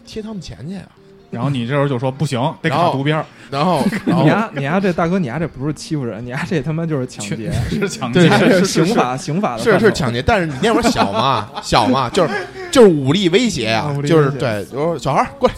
[0.05, 0.89] 贴他们钱去啊！”
[1.29, 15.55] 然后你这时候就说不行， 得卡毒边儿，然后 然后你丫你丫这大哥，你丫这不是欺负人，你丫这他妈就是抢劫， 是强对奸你丫这是是刑法刑法的是是抢劫，但是你那会儿小嘛，小嘛，就是就是武力威胁呀、啊就是对，就是小孩过来，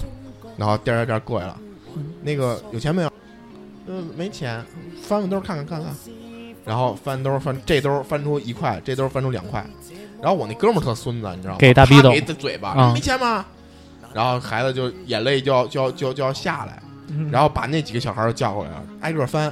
[0.58, 1.56] 然后颠颠颠过来了，
[2.24, 3.12] 那个有钱没有？
[3.91, 4.63] 嗯，没钱，
[5.02, 5.91] 翻翻兜儿看看看看，
[6.63, 9.65] 然后翻兜儿翻这兜儿翻出一块，这兜儿翻出两块，
[10.21, 11.58] 然后我那哥们儿特孙子，你知道吗？
[11.60, 12.10] 给大逼斗。
[12.10, 13.43] 啪给他嘴巴，没钱吗？
[14.13, 17.32] 然后孩子就眼泪就要就要就要就要下来，嗯。
[17.32, 19.52] 然后把那几个小孩儿叫过来了，挨个翻，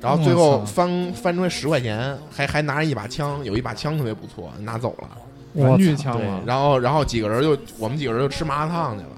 [0.00, 5.08] 然后最后翻翻出来十块钱，还还拿着一把枪，有一把枪特别不错，拿走了。
[5.54, 9.10] 玩具枪嘛，，然后然后几个人就我们几个人就吃麻辣烫去了，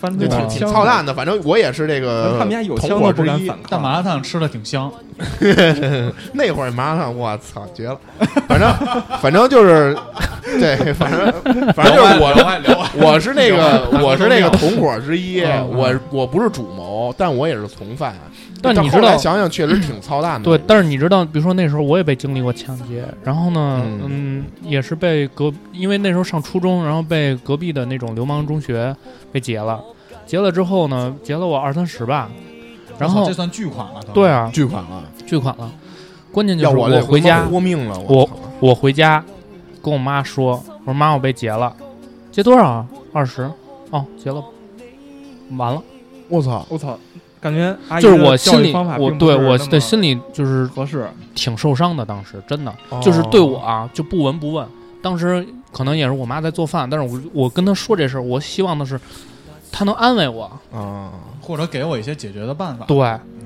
[0.00, 1.12] 翻就挺挺操蛋的。
[1.12, 3.26] 反正我也是这个他们家有同枪都不伙之一。
[3.26, 3.58] 敢反抗。
[3.68, 4.90] 但麻辣烫吃的挺香，
[6.32, 7.98] 那会儿麻辣烫，我操，绝了！
[8.48, 8.72] 反正
[9.20, 9.96] 反正就是，
[10.58, 11.32] 对，反正
[11.72, 18.14] 反正就是我我是那个我是那个同伙之一，嗯我我不是主谋，但我也是从犯。
[18.62, 20.44] 但你知道，想想确实挺操蛋的。
[20.44, 28.94] 对，但是你知道，比如说那时候我也被经历过抢劫，然后呢，嗯嗯，也是被隔，因为那时候上初中，然后被隔壁的那种流氓中学
[29.32, 29.80] 被劫了，
[30.26, 32.30] 劫了之后呢，劫了我二三十吧，
[32.98, 34.12] 然后我操这算巨款了，都。
[34.12, 35.72] 对，啊，巨款了，巨款了，
[36.30, 38.28] 关键就是我这回家，豁命了，我
[38.60, 39.24] 我回家
[39.82, 41.74] 跟我妈说，我说妈，我被劫了，
[42.30, 42.86] 劫多少啊？
[43.12, 43.50] 二十，
[43.90, 44.42] 哦，劫了，
[45.56, 45.82] 完了，
[46.28, 46.98] 我操，我操，
[47.40, 51.08] 感觉就是我心里我对我的心里就是合适。
[51.34, 54.66] 挺受伤的，当时真的就是对我啊就不闻不问。
[55.02, 59.00] 当时可能也是我妈在做饭，但是我我跟她说这事儿，我希望的是
[59.72, 61.10] 她能安慰我，啊！
[61.40, 62.84] 或者给我一些解决的办法。
[62.84, 62.98] 对，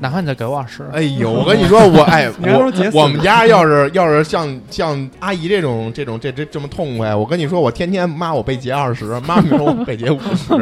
[0.04, 10.52] 哪怕你再给我二十，哎呦，我跟你说，我 哎，我我们家要是要是像像阿姨这种这种这这这么痛快，我跟你说，我天天妈我被劫二十，妈咪说我被劫五十，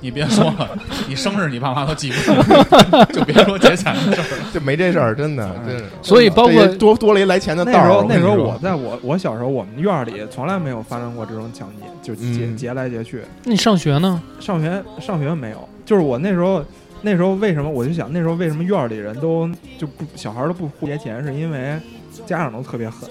[0.00, 0.68] 你别说了，
[1.06, 4.50] 你生日你爸妈都记不住，就别说劫钱的事儿了。
[4.52, 5.80] 就没这事儿，真的真。
[6.02, 8.04] 所以包括多多了一来钱的道儿。
[8.08, 13.22] 那时候我在我我小时候，我们院儿里从来没有发生过这种抢劫，就劫嗯劫来劫去。
[13.44, 14.20] 那你上学呢？
[14.40, 16.64] 上学上学没有，就是我那时候
[17.02, 21.78] 那时候为什么我就想那时候为什么院儿里人都就不小孩儿都不互结钱，是因为
[22.26, 23.08] 家长都特别狠，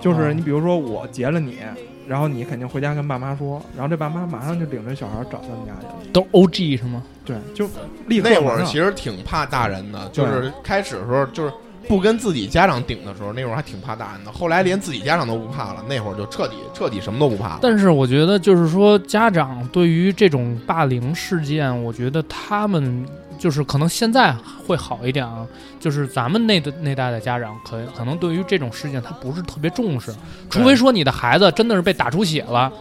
[0.00, 1.58] 就是哦你比如说我劫了你，
[2.06, 7.02] 然后你肯定回家跟爸妈说，然后这爸妈马上就领着小孩儿找他们家去了，都是 OG 是吗？
[7.24, 7.66] 对，就
[8.06, 11.52] 立刻那会儿其实挺怕大人的，就是开始的时候就是
[11.88, 14.32] 不跟自己家长顶的时候，那会儿还挺怕大人的。
[14.32, 17.58] 后来连自己家长都不怕了，那会儿就彻底彻底什么都不怕了。
[17.62, 23.06] 但是我觉得，就是说，家长对于这种霸凌事件，我觉得他们
[23.38, 24.34] 就是可能现在
[24.66, 25.46] 会好一点啊。
[25.78, 30.10] 就是咱们那的那代的家长，可可能对于这种事件他不是特别重视，
[30.48, 32.72] 除非说你的孩子真的是被打出血了，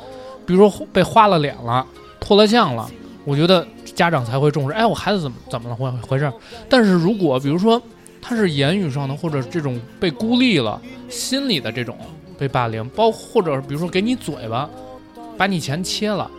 [0.45, 1.85] 比如说被花了脸了、
[2.21, 2.89] 脱了相了，
[3.25, 4.73] 我觉得家长才会重视。
[4.73, 6.33] 哎，我孩子怎么怎么了回回事儿？
[6.69, 7.81] 但是如果比如说
[8.23, 11.97] 他是言语上的，或者这种被孤立了，心理的这种
[12.37, 14.69] 被霸凌，包或者比如说给你嘴巴，
[15.37, 16.31] 把你钱切了，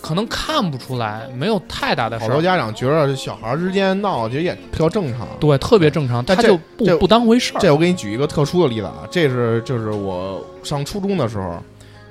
[0.00, 5.28] 可能看不出来，没有太大的好多，家长觉得小孩之间闹，其实也比较正常。
[5.38, 7.60] 对，特别正常，他就不这不当回事儿。
[7.60, 11.62] 这我给你举一个特殊的例子啊，这是就是我上初中的时候，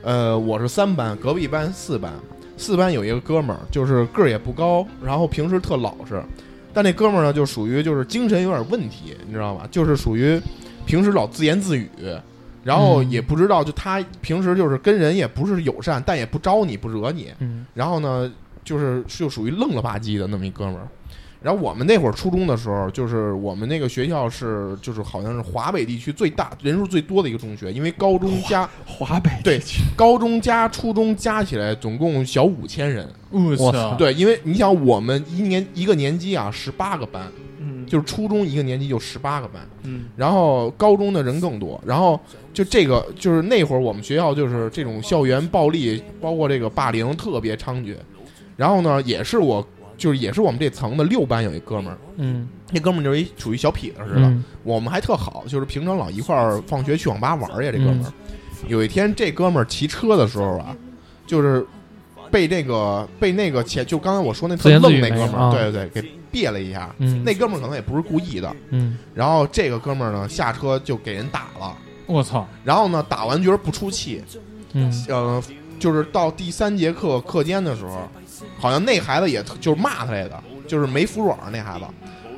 [0.04, 2.13] 呃，我是三班，隔壁班四班，
[2.58, 6.22] 四班有一个哥们儿，就是个儿也不高，然后平时特老实，
[6.73, 9.67] 但那哥们儿呢就属于就是精神有点问题，你知道吧？
[9.71, 10.39] 就是属于
[10.86, 11.89] 平时老自言自语，
[12.63, 18.32] 然后嗯也不知道就他平时就是跟人也不是友善，但也不招你不惹你，嗯然后呢，
[18.63, 20.88] 就是就属于愣了吧唧的那么一哥们儿。
[21.41, 29.62] 然后我们那会儿初中的时候，就是我们那个学校是就是好像是华北地区最大人数最多的一个中学，因为高中加华北对
[29.95, 33.08] 高中加初中加起来总共小五千人。
[33.32, 33.95] 我操！
[33.95, 37.86] 对，因为你想我们一年一个年级啊十八个班，嗯。
[37.86, 40.06] 就是初中一个年级就十八个班，嗯。
[40.17, 42.19] 然后高中的人更多，然后
[42.54, 47.95] 就这个就是那会儿我们学校就是这种校园暴力，包括这个霸凌特别猖獗，
[48.58, 49.65] 然后呢，也是我
[49.99, 52.47] 就是也是我们这层的六班有一哥们儿，嗯。
[52.71, 54.43] 那哥们儿就是一属于小痞子似的，嗯。
[54.63, 57.71] 我们还特好，就是平常老一块儿放学去网吧玩儿呀。
[57.71, 58.13] 这哥们儿，
[58.67, 60.75] 有一天这哥们儿骑车的时候啊，
[61.27, 61.65] 就是
[62.31, 66.93] 被那个被那个前就刚才我说那特愣那哥们儿，对对对，给别了一下。
[66.99, 68.97] 嗯，那哥们儿可能也不是故意的，嗯。
[69.13, 72.47] 然后这个哥们儿呢下车就给人打了，我操！
[72.63, 74.23] 然后呢打完觉得不出气，
[74.73, 75.05] 嗯。
[75.07, 75.43] 呃，
[75.79, 78.07] 就是到第三节课课间的时候，
[78.58, 81.86] 好像那孩子也就是骂他来的，就是没服软那孩子，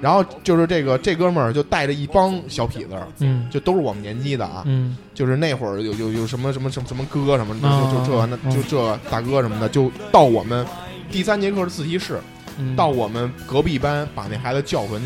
[0.02, 3.48] 然后就是这个这哥们儿就带着一帮小痞子，嗯。
[3.52, 4.98] 就都是我们年级的啊，嗯。
[5.14, 10.66] 就是那会儿有有有什么什么什么什么哥什么就就这那嗯就这大哥什么的，就到我们
[11.12, 12.20] 第三节课的自习室，
[12.58, 12.76] 嗯。
[12.76, 15.04] 到我们隔壁班把那孩子叫回来，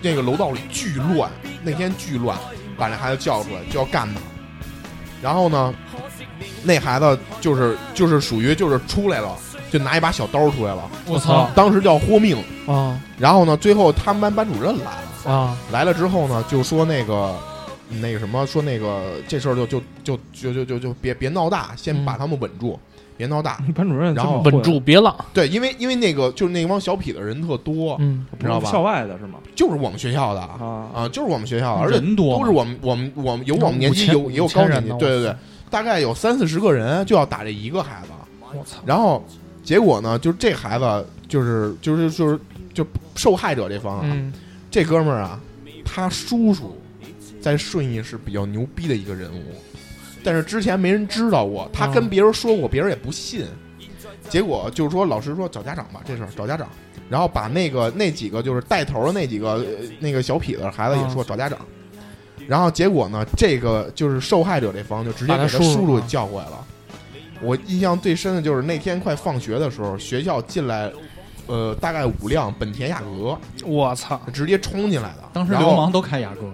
[0.00, 1.30] 那那个楼道里巨乱，
[1.62, 2.38] 那天巨乱，
[2.76, 4.20] 把那孩子叫出来就要干他。
[5.20, 5.74] 然后呢，
[6.62, 9.36] 那孩子就是就是属于就是出来了，
[9.70, 11.48] 就拿一把小刀出来了，我操！
[11.54, 12.36] 当时叫豁命。
[12.66, 14.84] 啊然后呢，最后他们班班主任来
[15.24, 17.34] 了，啊来了之后呢，就说那个
[18.00, 22.78] 那个什么，说那个这事儿就就就就就就就别别闹大，先嗯把他们稳住，
[23.16, 23.58] 别闹大。
[23.74, 25.16] 班主任然后稳住，别浪。
[25.32, 29.38] 对，因为因为那个就是那帮小痞子人特多，嗯知道吧校外的是吗？
[29.56, 35.36] 就是我们学校的啊啊，就是我们学校的，而且人多吗都是我们我们我们有我们年级有也有高年级5000人呢，对对对，
[35.70, 38.08] 大概有三四十个人就要打这一个孩子，
[38.56, 38.78] 我操！
[38.86, 39.24] 然后
[39.68, 42.40] 结果呢，就是这孩子就是就是就是
[42.72, 44.32] 就受害者这方啊，嗯。
[44.70, 45.38] 这哥们儿啊，
[45.84, 46.74] 他叔叔
[47.38, 49.42] 在顺义是比较牛逼的一个人物，
[50.24, 53.44] 但是之前没人知道过，他跟别人说过，别人也不信。
[54.30, 56.66] 结果就是说，老师说找家长吧，这事儿找家长，
[57.10, 59.64] 然后把那个那几个就是带头的那几个、呃
[60.00, 61.58] 那个小痞子孩子也说找家长，
[62.46, 66.04] 然后结果呢，这个就是受害者这方就直接给他他叔叔叔叔啊。
[66.08, 66.64] 叫过来了。
[67.42, 70.90] 我印象最深的就是那天快放学的时候，学校进来，
[71.46, 74.20] 呃，大概五辆本田雅阁，我操！
[74.32, 75.24] 直接冲进来的。
[75.32, 76.46] 当时流氓都开雅阁，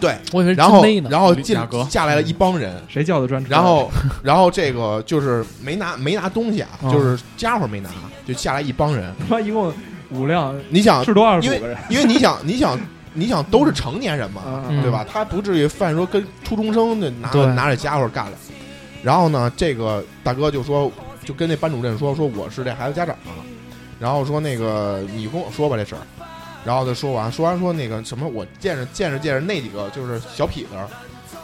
[0.00, 1.08] 对，我以为是然后真勒呢。
[1.10, 3.50] 然后进雅阁下来了一帮人，谁叫的专车？
[3.50, 3.90] 然后
[4.22, 7.90] 然后这个就是没拿没拿东西啊，嗯就是家伙没拿，
[8.26, 9.14] 就下来一帮人。
[9.20, 9.72] 他妈一共
[10.10, 12.78] 五辆，你想，是多二十因为五个人因为你想你想
[13.12, 14.42] 你想都是成年人嘛，
[14.82, 15.06] 对吧？
[15.08, 18.32] 他不至于犯说跟初中生那拿对拿着家伙干了。
[19.04, 20.90] 然后呢，这个大哥就说，
[21.22, 23.38] 就跟那班主任说，说我是这孩子家长啊，
[24.00, 26.00] 然后说那个你跟我说吧这事儿。
[26.64, 30.88] 然后他说完，说完说那个什么，我见着见着见着那几个就是小痞子儿，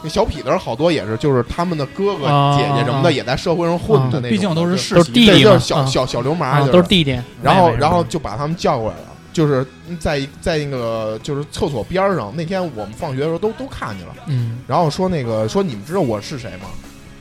[0.01, 7.15] 那小痞子儿好多也是就是他们的哥哥啊姐姐什么的也在社会上混的那种的，毕竟都是就世袭，都是弟弟就是小啊小小流氓，啊，就是都是弟弟。
[7.43, 9.63] 然后然后就把他们叫过来了，就是
[9.99, 12.35] 在在那个就是厕所边上。
[12.35, 16.65] 那天我们放学的时候都都看见了，嗯然后说那个说你们知道我是谁吗？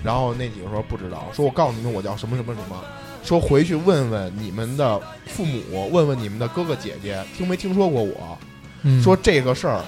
[0.03, 2.83] 然后那几个说不知道，说我告诉你们我叫什么什么什么，
[3.23, 8.39] 说回去问问你们的父母，问问你们的哥哥姐姐，听没听说过我？
[8.83, 9.83] 嗯，说这个事儿，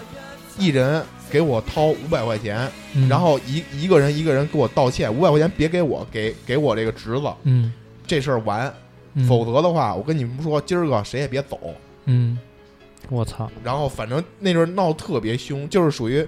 [0.58, 7.72] 一人给我掏五百块钱，嗯然后一一个人一个人给我道歉，五百块钱别给我，给给我这个侄子，嗯，
[8.06, 8.72] 这事儿完。
[9.14, 11.58] 嗯否则的话，我跟你们说，今儿个谁也别走。
[12.06, 12.38] 嗯，
[13.10, 16.26] 我操，然后反正那阵儿闹特别凶，就是属于，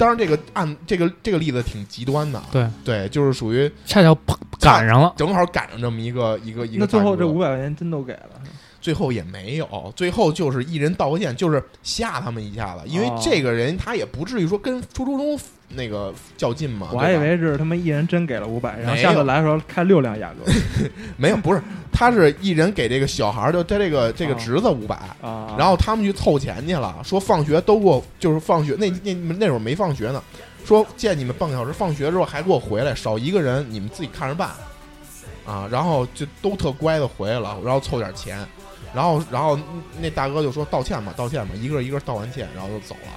[0.00, 2.66] 当然这个案这个这个例子挺极端的，对。
[2.82, 5.12] 对，就是属于恰巧碰赶上了。
[5.14, 8.40] 正好赶上这么一个一个一个那最后这五百块钱真都给了，
[8.80, 13.20] 最后也没有，最后就是一人道个歉，就是吓他们一下子，因为哦。
[13.22, 15.38] 这个人他也不至于说跟初中中
[15.70, 20.52] 那个较劲嘛，我还以为是他们一人真给了五百，然后下次来的时候开六辆雅阁
[21.16, 30.22] 没有，不是，他是一人给这个小孩儿，就他这个这个哦侄子五百、啊，然后他们去凑钱去了，说放学都给我，就是放学那那那会儿没放学呢，
[30.64, 34.50] 说见你们半个小时，放学之后还给我回来，少一个人你们自己看着办，
[35.46, 38.38] 啊，然后就都特乖的回来了，然后凑点钱，
[38.92, 39.58] 然后然后
[40.00, 43.12] 那大哥就说道歉吧，道歉吧，一个一个道完歉，然后就走了，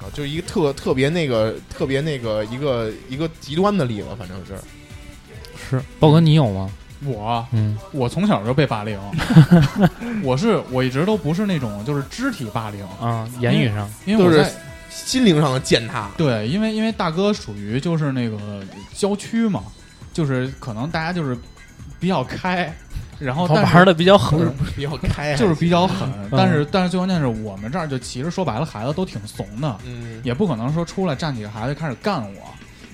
[0.00, 4.58] 啊，就一个特特别那个特别那个一个一个极端的例子，反正是，
[5.70, 6.70] 是，豹哥你有吗？
[7.04, 7.78] 我嗯。
[7.92, 8.98] 我从小就被霸凌，
[10.24, 14.50] 我是我一直都不是那种就是肢体霸凌，啊，言语上，因为我在
[14.90, 18.62] 心灵上的践踏，对，因为因为大哥属于就是那个
[18.94, 19.64] 郊区嘛，
[20.12, 21.36] 就是可能大家就是
[22.00, 22.74] 比较开，
[23.18, 24.54] 然后玩的比较不是狠。
[24.76, 32.40] 比较开，就是比较狠，但是但是最关键是我们这儿就其实说白了，孩子都挺怂的，嗯，也不可能说出来站几个孩子开始干我。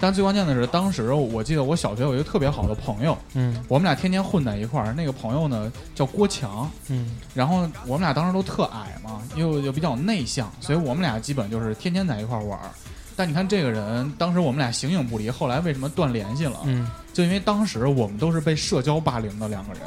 [0.01, 4.93] 但最关键的是，当时我记得我小学有一个特别好的朋友，嗯我们俩天天混在一块儿。
[4.97, 12.71] 那个朋友呢叫郭强，嗯然后我们俩当时都特矮嘛，又又比较内向，所以我们俩基本就是天天在一块儿玩儿。
[13.15, 16.59] 但你看这个人，当时我们俩形影不离，后来为什么断联系了？
[16.65, 19.83] 嗯，就因为当时我们都是被社交霸凌的两个人。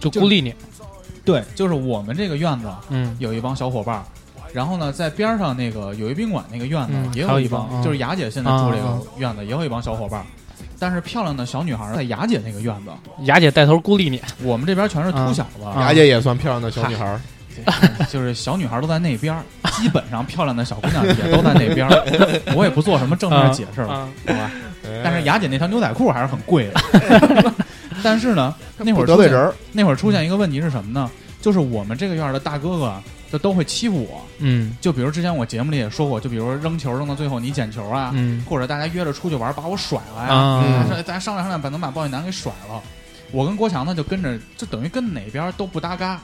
[0.00, 0.54] 就孤立你。
[1.24, 4.04] 对，就是我们这个院子嗯有一帮小伙伴儿，
[4.52, 10.26] 然后呢，在边上那个友谊宾馆那个院子、嗯也一帮，还有一帮嗯就是雅姐现在住这啊个院子、也有一帮小伙伴儿。
[10.78, 12.90] 但是漂亮的小女孩在雅姐那个院子，
[13.22, 14.20] 雅姐带头孤立你。
[14.42, 17.20] 我们这边全是秃小子，啊雅姐也算漂亮的小女孩儿，
[18.10, 19.42] 就是小女孩都在那边儿，
[19.80, 22.42] 基本上漂亮的小姑娘也都在那边儿。
[22.54, 24.50] 我也不做什么正面解释了，啊好吧？
[25.02, 27.54] 但是雅姐那条牛仔裤还是很贵的。
[28.04, 31.10] 但是呢，那会儿得罪人，那会儿出现一个问题是什么呢？
[31.40, 32.94] 就是我们这个院的大哥哥
[33.32, 34.22] 就都会欺负我。
[34.38, 42.80] 嗯就比如之前我节目里也说过，就比如扔球扔到最后你捡球啊，嗯或者大家约着出去玩把我甩了呀，啊嗯大家商量商量，把能把鲍玉楠给甩了。
[43.32, 46.20] 我跟郭强呢就跟着，就等于跟哪边都不搭嘎。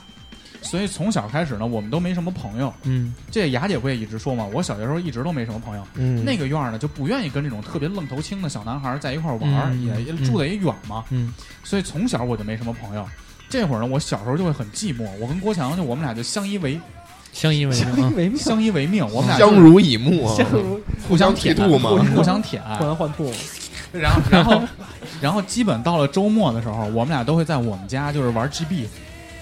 [0.61, 2.73] 所以从小开始呢，我们都没什么朋友。
[2.83, 3.13] 嗯。
[3.29, 5.83] 这雅姐不也一直说嘛，我小学时候一直都没什么朋友。
[5.95, 6.23] 嗯。
[6.23, 11.33] 那个院儿呢，就不愿意跟这种特别愣头青的小男孩在一块儿玩儿，嗯也也住的也远嘛，嗯。
[11.63, 13.05] 所以从小我就没什么朋友。
[13.49, 16.79] 这会儿呢，我小时候就会很寂寞，我跟郭强就我们俩就相依为
[17.33, 18.03] 相依为命。
[18.05, 18.13] 啊。
[18.15, 20.31] 为命，相依为命，我们俩相濡以沫。
[20.31, 21.53] 啊，相如互相舔。
[21.55, 23.31] 互相剃度嘛互相舔，换换吐，
[23.91, 24.61] 然后然后
[25.19, 28.85] 然后基本到了周末的时候，我们俩都会在我们家就是玩 GB，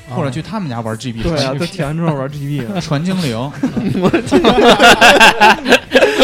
[0.10, 3.38] 或者去他们家玩 GB，对啊，传都舔完之后玩 GB 了，传精灵。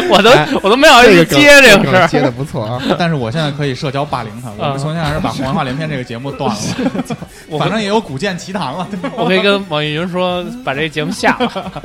[0.07, 2.07] 我都哎我都没好意思接这个事儿。
[2.07, 2.79] 接的不错啊。
[2.97, 8.87] 但是我现在可以社交霸凌他，我们从现在开始把《红文化连篇》这个节目断了，反正也有古剑奇谭了。
[8.91, 11.81] 对吧我可以跟网易云说把这个节目下了。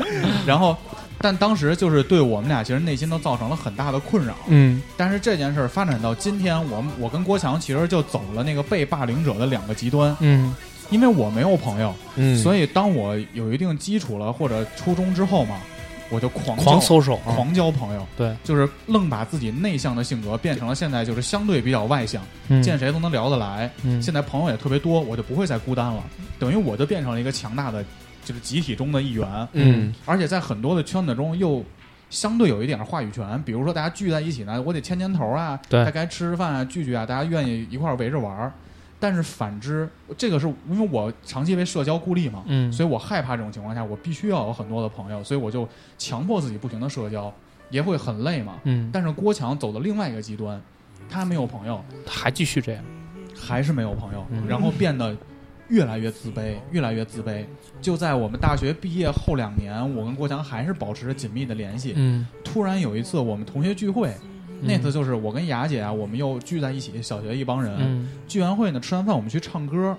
[0.47, 0.77] 然后，
[1.19, 4.35] 但当时就是对我们俩其实内心都造成了很大的困扰。
[4.49, 10.55] 嗯但是这件事儿发展到今天，我们我跟郭强其实就走了那个被霸凌者的两个极端，嗯
[10.91, 15.61] 因为我没有朋友，嗯所以当我有一定基础了或者初中之后嘛，
[16.11, 17.33] 我就狂交狂搜手啊。
[17.35, 26.03] 狂交朋友，对，就是愣把自己内向的性格变成了现在就是相对比较外向，嗯见谁都能聊得来，嗯现在朋友也特别多，我就不会再孤单了，
[26.39, 27.85] 等于我就变成了一个强大的
[28.25, 31.65] 就是集体中的一员，嗯而且在很多的圈子中又
[32.11, 38.53] 相对有一点话语权，比如说大家聚在一起呢，我得牵牵头啊，对大家吃吃饭啊，聚聚啊，大家愿意一块儿围着玩儿。
[39.01, 45.67] 但是反之，这个是因为我长期被社交孤立嘛，嗯所以我害怕这种情况下，我必须要有很多的朋友，所以我就
[45.99, 47.33] 强迫自己不停的社交，
[47.71, 48.59] 也会很累嘛。
[48.65, 50.61] 嗯，但是郭强走的另外一个极端，
[51.09, 52.85] 他没有朋友，还继续这样。
[53.43, 55.17] 还是没有朋友，嗯然后变得
[55.69, 57.43] 越来越自卑，越来越自卑。
[57.81, 61.95] 就在我们大学毕业后两年，我跟郭强还是保持着紧密的联系。
[61.97, 64.15] 嗯，突然有一次我们同学聚会，
[64.63, 67.75] 那次就是我跟雅姐啊，我们又聚在一起，小学一帮人。
[67.79, 69.97] 嗯聚完会呢，吃完饭我们去唱歌，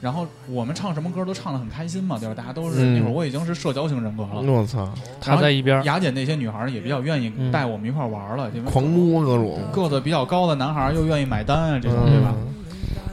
[0.00, 2.34] 然后我们唱什么歌都唱得很开心嘛，对吧？
[2.34, 4.40] 大家都是、嗯那会儿我已经是社交型人格了。
[4.40, 4.88] 我操，
[5.20, 5.82] 他在一边。
[5.84, 12.34] 雅姐那些女孩也比较愿意嗯带我们一块儿玩了，因为狂摸各种，个子比较高的男孩又愿意买单啊，这种、嗯对吧？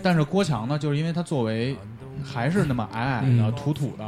[0.02, 1.76] 但是郭强呢，就是因为他作为
[2.24, 4.06] 还是那么矮矮的、嗯土土的，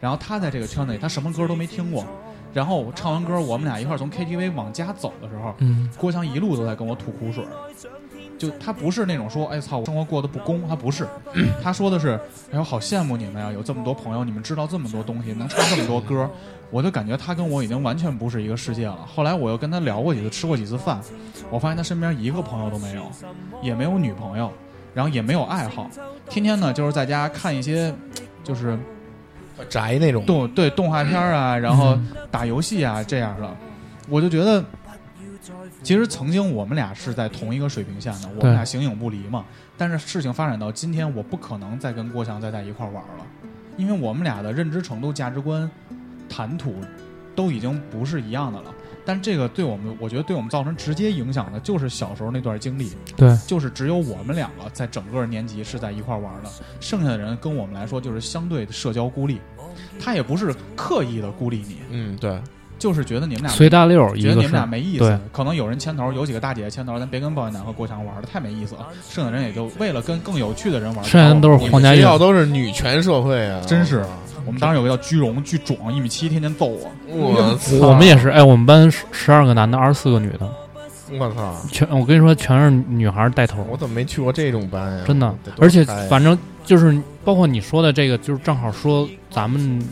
[0.00, 2.04] 然后他在这个圈子里，他什么歌都没听过。
[2.52, 5.88] 然后唱完歌，我们俩一块儿从 KTV 往家走的时候，嗯。
[5.96, 7.44] 郭强一路都在跟我吐苦水。
[7.44, 7.50] 儿。
[8.36, 11.06] 就他不是那种说，哎操，我生活过得不公，他不是，
[11.62, 12.18] 他说的是，
[12.50, 16.28] 哎呦，好羡慕你们呀，有这么多朋友，你们知道这么多东西，能唱这么多歌，
[16.70, 18.96] 我就感觉他跟我已经完全不是一个世界了。
[19.14, 20.98] 后来我又跟他聊过几次，吃过几次饭，
[21.50, 23.02] 我发现他身边一个朋友都没有，
[23.60, 24.50] 也没有女朋友，
[24.94, 25.90] 然后也没有爱好，
[26.30, 27.94] 天天呢就是在家看一些，
[28.42, 28.78] 就是
[29.68, 33.56] 宅那种，动对动画片啊，然后嗯打游戏啊这样的，
[34.08, 34.64] 我就觉得，
[35.82, 39.44] 其实曾经我们俩是在同一个水平线的，我们俩形影不离嘛。
[39.76, 43.24] 但是事情发展到今天，我不可能再跟郭强再在一块儿玩了，
[43.76, 45.68] 因为我们俩的认知程度、价值观、
[46.28, 46.74] 谈吐
[47.34, 48.74] 都已经不是一样的了。
[49.10, 59.40] 但这个对我们，我觉得对我们造成直接影响的就是小时候那段经历，对，就是只有我们两个在整个年级是在一块玩的，剩下的人跟我们来说就是相对的社交孤立。
[59.98, 62.40] 他也不是刻意的孤立你，嗯，对，
[62.78, 64.64] 就是觉得你们俩随大溜觉得你们俩。
[64.64, 68.86] 没意思，可能有人牵头，有几个大姐姐牵头，咱别跟抱怨男和郭强玩的太没意思了。
[69.08, 74.04] 剩下人也就为了跟更有趣的人玩，剩下人都是皇家院，学校都是女权社会啊，真是
[74.46, 76.90] 我们当时有个叫居荣，巨壮，一米七，天天揍我。
[77.08, 78.28] 我操，我们也是。
[78.28, 80.50] 哎，我们班十十二个男的，二十四个女的，
[81.18, 83.66] 我操，全我跟你说，全是女孩带头。
[83.70, 85.04] 我怎么没去过这种班呀？
[85.06, 89.82] 真的而且反正就是包括你说的这个，就是正好说咱们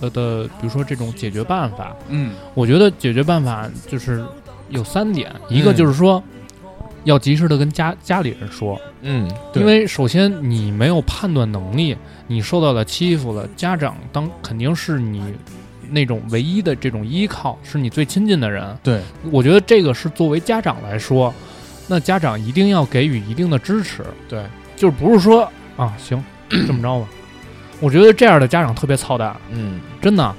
[0.00, 4.24] 的的，比如说这种解决办法，嗯，我觉得解决办法就是
[4.68, 6.22] 有三点，一嗯个就是说。
[7.04, 9.62] 要及时的跟家家里人说，嗯，对。
[9.62, 11.96] 因为首先你没有判断能力，
[12.26, 15.22] 你受到了欺负了，家长当肯定是你
[15.90, 18.76] 那种唯一的这种依靠，是你最亲近的人。
[18.82, 21.32] 对，我觉得这个是作为家长来说，
[21.88, 24.44] 那家长一定要给予一定的支持，对，
[24.76, 26.22] 就是不是说啊行
[26.66, 27.08] 这么着吧，
[27.80, 30.34] 我觉得这样的家长特别操蛋，嗯，真的，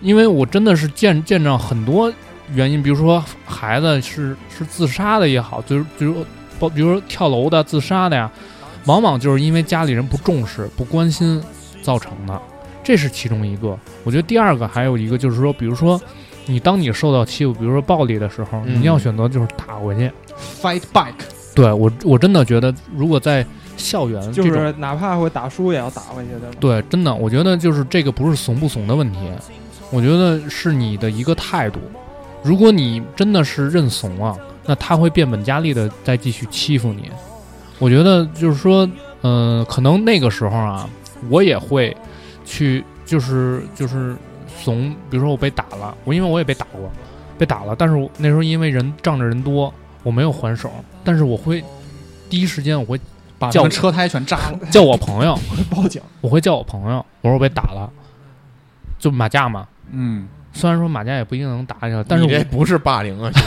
[0.00, 2.12] 因为我真的是见见证很多
[2.54, 6.24] 原因，比如说孩子是是自杀的也好，就是比如
[6.58, 8.30] 包比如说跳楼的、自杀的呀，
[8.86, 11.42] 往往就是因为家里人不重视、不关心
[11.82, 12.40] 造成的，
[12.82, 13.78] 这是其中一个。
[14.04, 16.00] 我觉得第二个还有一个就是说，比如说
[16.46, 20.10] 你当你受到欺负，比如说暴力的时候，嗯你要选择就是打回去。
[20.60, 21.12] fight back，
[21.54, 23.44] 对我我真的觉得，如果在
[23.76, 26.56] 校园就是哪怕会打输也要打回去，对吧？
[26.58, 29.18] 对，真的，我觉得就是这个不是怂不怂的问题，
[29.90, 31.78] 我觉得是你的一个态度。
[32.42, 34.36] 如果你真的是认怂啊，
[34.66, 37.10] 那他会变本加厉的再继续欺负你。
[37.78, 38.88] 我觉得就是说，
[39.22, 40.88] 嗯、可能那个时候啊，
[41.28, 41.96] 我也会
[42.44, 44.14] 去就是就是
[44.58, 46.90] 怂，比如说我被打了，我因为我也被打过，
[47.38, 49.72] 被打了，但是我那时候因为人仗着人多，
[50.02, 50.70] 我没有还手，
[51.02, 51.64] 但是我会
[52.28, 53.00] 第一时间我会
[53.38, 54.58] 把车胎全扎了。
[54.70, 57.90] 叫我朋友，我 会报警，我会叫我朋友，我说我被打了，
[58.98, 59.66] 就马架嘛。
[59.90, 63.42] 嗯，虽然说马家也不一定能打起来，但是你这不是霸凌啊，兄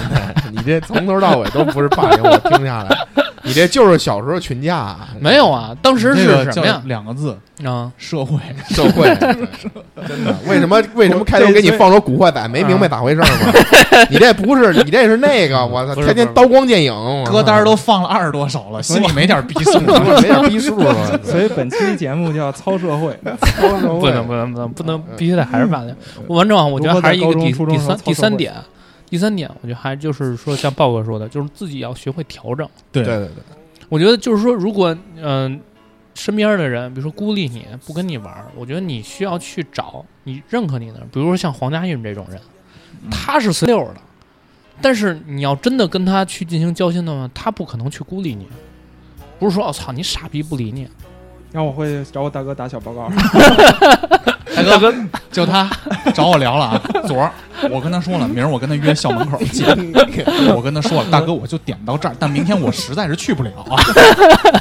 [0.51, 3.07] 弟，你这从头到尾都不是霸凌，我听下来，
[3.45, 6.81] 你这就是小时候群架啊，没有啊，当时是什么呀？
[6.85, 8.37] 两个字：啊，社会。
[8.69, 9.13] 社会，
[10.07, 13.27] 真的，为什么为什么开头给你放首《古惑仔》，没明白咋回事吗？
[14.09, 16.93] 你这不是，你这是那个，我操，天天刀光剑影，
[17.25, 19.77] 歌单都放了二十多首了，心里没点逼数。
[19.79, 25.93] 没点逼数啊，所以本期节目叫操社会，不能不能不能不能，必须得还是霸凌。
[26.27, 28.53] 完整啊，我觉得还是一个第第三第三点，
[29.13, 32.67] 第三点，我觉得还就是说，像豹哥说的，就是自己要学会调整。
[32.91, 33.03] 对。
[33.03, 33.43] 对对对，
[33.87, 35.61] 我觉得就是说，如果嗯、
[36.15, 42.41] 身边的人，比如说孤立你，不跟你玩，我觉得你需要去找你认可你的人，比如说像黄家韵这种人，
[43.11, 44.01] 他是随溜儿的，
[44.81, 48.47] 但是你要真的跟他去进行交心的话，他不可能去孤立你，
[49.37, 50.89] 不是说我、操你傻逼不理你，
[51.51, 53.11] 然后我会找我大哥打小报告。
[54.55, 54.93] 大哥，
[55.31, 55.69] 就他
[56.13, 56.81] 找我聊了啊。
[57.07, 57.31] 昨儿
[57.71, 59.67] 我跟他说了，明儿我跟他约校门口见。
[60.55, 63.77] 我跟他说了，大哥我就点到这儿，但明天我实在是去不了啊，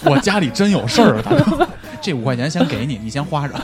[0.04, 1.68] 我家里真有事儿啊，大哥。
[2.00, 3.54] 这五块钱先给你，你先花着。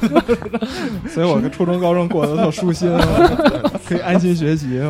[1.10, 2.96] 所以我初中、高中过得特舒心，
[3.88, 4.80] 可以安心学习。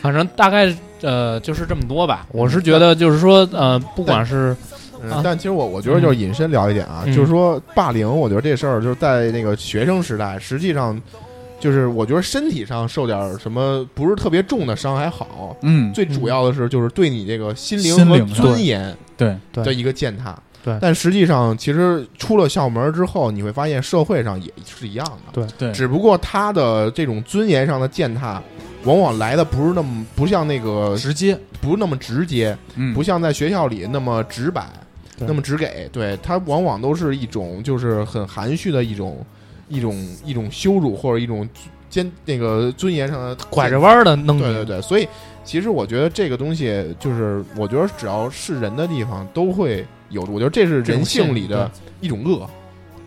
[0.00, 2.26] 反正大概呃就是这么多吧。
[2.30, 4.56] 我是觉得就是说呃，不管是啊
[5.10, 5.20] 嗯。
[5.22, 7.14] 但其实我我觉得就是引申聊一点啊，嗯。
[7.14, 11.00] 就是说霸凌，我觉得这事儿就是在那个学生时代，实际上
[11.60, 19.64] 就是我觉得身体上受点什么不是特别重的伤还好，嗯，最主要的是就是对你这个心灵和尊严对，对。
[19.64, 20.36] 的一个践踏。
[20.62, 20.76] 对。
[20.80, 25.32] 但实际上其实出了校门之后，你会发现社会上也是一样的。
[25.32, 25.46] 对。
[25.56, 28.42] 对，只不过他的这种尊严上的践踏，
[28.84, 34.83] 往往来的不是那么不像那个直接，不是那么直接，嗯，不像在学校里那么直白，对
[35.18, 35.88] 那么只给。
[35.92, 39.24] 对他往往都是一种就是很含蓄的一种
[39.68, 39.94] 一种
[40.24, 41.48] 一种羞辱或者一种
[41.88, 45.06] 坚那个尊严上的拐着弯儿的弄，对对对，所以
[45.44, 52.48] 其实我觉得这个东西就是，我觉得只要是人的地方都会有，我觉得这是人性里的一种恶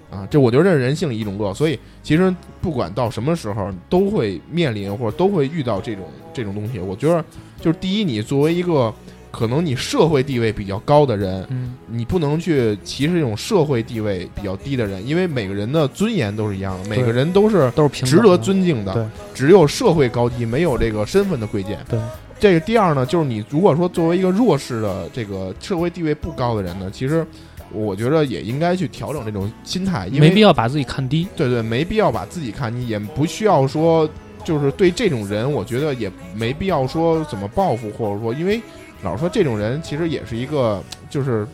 [0.09, 6.79] 啊，这我觉得这是人性里一种恶，所以其实不管到什么时候都会面临或者都会遇到这种这种东西。
[6.79, 7.23] 我觉得
[7.59, 8.93] 就是第一，你作为一个
[9.31, 19.11] 可能你社会地位比较高的人，嗯，你不能去歧视这种社会地位比较低的人，因为每个人的尊严都是一样的，每个人都是都是值得尊敬对的。
[19.33, 21.77] 只有社会高低，没有这个身份的贵贱。
[21.89, 21.99] 对，
[22.39, 27.25] 这个第二呢，就是你如果说作为一个弱势的这个社会地位不高的人呢，其实
[27.71, 31.27] 我觉得也应该去调整这种心态，因为没必要把自己看低。
[31.35, 34.09] 对对，没必要把自己看低，也不需要说
[34.43, 38.61] 就是对这种人，我觉得也没必要说怎么报复，或者说因为
[39.03, 41.47] 老实说这种人其实也是一个就是。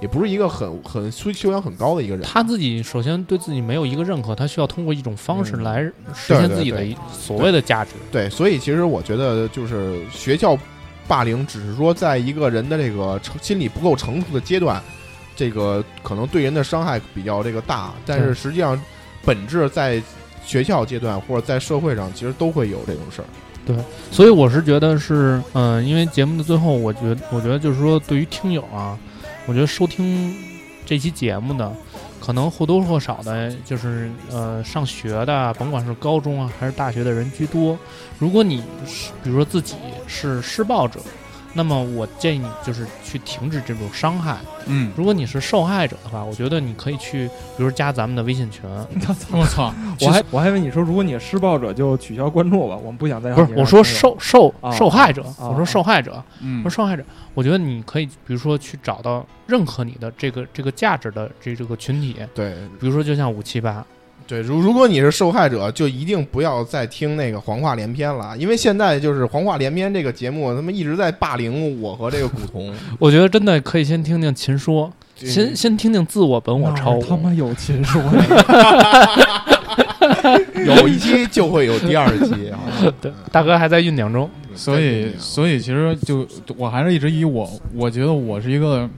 [0.00, 5.82] 也不是一个很很修修养很高的一个人，他自己首先对自己没有一个认可，他需要通过一种方式嗯来
[6.14, 7.94] 实现自己的一所谓的价值。
[8.12, 10.56] 对，所以其实我觉得就是学校
[11.08, 14.80] 霸凌，只是说在一个人的这个成心理不够成熟的阶段，
[15.34, 18.80] 这个可能对人的伤害比较这个大，但是实际上
[19.24, 20.00] 本质在
[20.44, 23.26] 学校阶段或者在社会上，其实都会有这种事儿。
[23.68, 23.76] 对
[24.10, 28.98] 所以我是觉得是，嗯、因为节目的最后，我觉，我觉得就是说，对于听友啊，
[29.44, 30.34] 我觉得收听
[30.86, 31.70] 这期节目的，
[32.18, 37.78] 可能或多或少的，就是呃，上学的，甭管是高中啊还是大学的人居多。
[38.18, 39.74] 如果你是比如说自己
[40.06, 40.98] 是施暴者，
[41.58, 44.36] 那么我建议你就是去停止这种伤害。
[44.66, 48.62] 嗯，如果你是受害者的话，我觉得你可以去，比如加咱们的微信群，
[49.32, 56.62] 我操，我还我还以为你说，如果你是施暴者，就取消关注吧，我们不想再不是我说受受啊受害者，啊我说受害者，嗯。
[56.62, 57.04] 说受害者，
[57.34, 62.54] 我觉得你可以，比如说去找到认可你的这个这个价值的这这个群体，对。
[62.78, 63.84] 比如说就像五七八，
[64.28, 72.70] 对，如如果你是受害者，就一定不要再听那个黄话连篇了，因为现在就是黄话连篇这个节目，他们一直在霸凌我和这个古潼。
[73.00, 78.02] 我觉得真的可以先听听秦说，先先听听自我本我超他妈有秦说？
[80.66, 82.60] 有一期就会有第二期啊。
[83.00, 84.28] 对，大哥还在酝酿中。
[84.54, 86.26] 所以，所以其实就
[86.56, 88.90] 我还是一直以我，我觉得我是一个，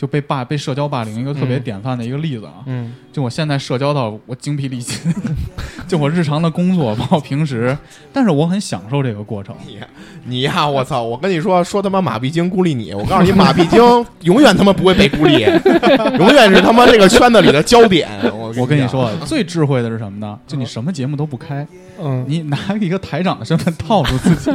[0.00, 2.64] 就被霸被社交霸凌一个特别嗯典范的一个例子啊。
[2.64, 4.96] 嗯就我现在社交到我精疲力尽，
[5.86, 7.76] 就我日常的工作， 包括平时，
[8.12, 9.54] 但是我很享受这个过程。
[9.66, 9.78] 你
[10.24, 11.02] 你呀，我操！
[11.02, 13.82] 我跟你说，说他妈马屁精孤立你，我告诉你，马屁精
[14.22, 15.42] 永远他妈不会被孤立，
[16.18, 18.08] 永远是他妈这个圈子里的焦点。
[18.32, 20.38] 我讲，我跟你说，最智慧的是什么呢？
[20.46, 21.66] 就你什么节目都不开，
[22.00, 24.52] 嗯，你拿一个台长的身份套住自己，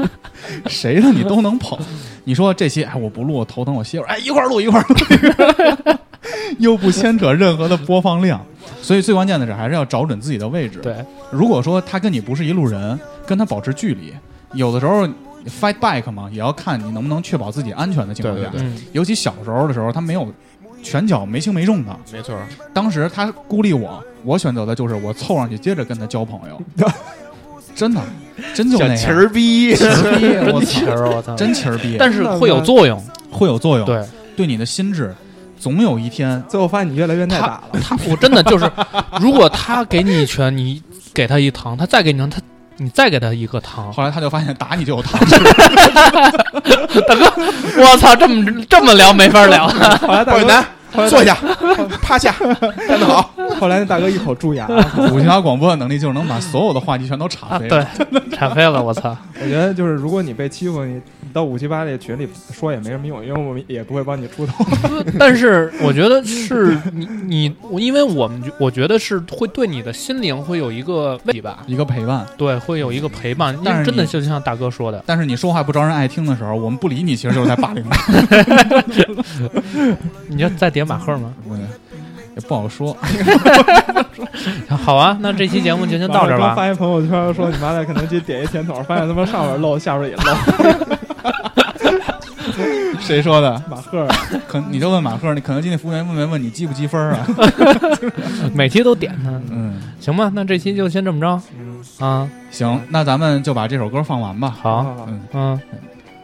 [0.67, 1.77] 谁的你都能捧。
[2.25, 5.95] 你说这些，哎，我不录，我头疼，我歇会儿，哎，一块儿录，一块儿录，
[6.59, 8.43] 又不牵扯任何的播放量。
[8.81, 10.79] 所以最关键的是，还是要找准自己的位置。
[10.79, 10.95] 对，
[11.31, 14.13] 如果说他跟你不是一路人，跟他保持距离，
[14.53, 15.07] 有的时候
[15.47, 18.49] fight back 嘛，也要看你能不能确保自己安全的情况下。
[18.49, 20.27] 对对嗯尤其小时候的时候，他没有
[20.81, 21.95] 拳脚没轻没重的。
[22.11, 22.35] 没错，
[22.73, 26.59] 当时他孤立我，我选择的就是我凑上去接着跟他交朋友。
[27.75, 28.01] 真的，
[28.53, 29.15] 真就那样。
[29.15, 31.35] 儿逼，气儿逼， 我操，气儿，我操！
[31.35, 33.85] 真气儿逼，但是会有作用，会有作用。
[33.85, 34.03] 对
[34.35, 35.13] 对你的心智，
[35.59, 37.79] 总有一天最后发现你越来越耐打了。
[37.81, 38.69] 他， 我真的就是，
[39.21, 40.81] 如果他给你一拳，你
[41.13, 42.41] 给他一糖，他再给你糖，他
[42.77, 45.19] 你再给他一个糖，后来他就发现打你就有糖
[47.07, 47.31] 大哥
[47.77, 49.67] 我操，这么这么聊没法聊。
[49.67, 50.74] 后来大
[51.09, 51.35] 坐下，
[52.01, 52.33] 趴下，
[52.87, 53.29] 干得好。
[53.59, 54.67] 后来那大哥一口蛀牙。
[55.11, 57.67] 武侠广播的能力就是能把所有的话题全都岔啊，飞。
[57.67, 57.85] 对，
[58.35, 59.15] 岔飞了，我操！
[59.41, 64.63] 我觉得就是，如果你被欺负，你你到五七八这群里说也没什么用，因为我们也不会帮你出头。
[65.17, 72.23] 但是我觉得是你你，我因为我们我觉得是会对你的心灵会有一个慰藉吧，一个陪伴。
[72.37, 73.57] 对，会有一个陪伴。
[73.65, 77.89] 但是真的就像大哥说的，但是你说话不招人爱听的时候，我们不理你，其实就是在霸凌你。
[80.35, 81.33] 你要再点马赫吗？
[81.49, 82.95] 我也不好说。
[84.69, 86.53] 好啊，那这期节目就先到这儿吧。
[86.53, 90.23] 发一朋友圈说你妈在肯德基点一甜筒，发现他妈上边漏，下边也漏。
[92.99, 93.61] 谁说的？
[93.69, 94.07] 马赫，
[94.47, 97.27] 可你就问马赫，你肯德基那服务员问没问你积不积分啊？
[98.53, 100.31] 每期都点他，嗯，行吧？
[100.33, 102.29] 那这期就先这么着嗯，啊。
[102.51, 104.49] 行，那咱们就把这首歌放完吧。
[104.61, 105.59] 好，好，嗯，嗯，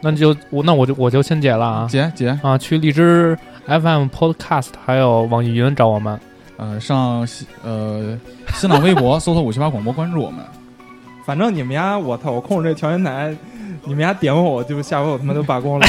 [0.00, 2.56] 那就我那我就我就先解了啊解解，啊！
[2.56, 6.18] 去荔枝 FM Podcast 还有网易云找我们。
[6.56, 7.26] 呃，上
[7.64, 8.18] 呃
[8.54, 10.40] 新浪微博搜索五七八广播，关注我们。
[11.26, 13.34] 反正你们家，我操，我控制这调音台，
[13.84, 15.86] 你们俩点我，我就下回我他妈都罢工了。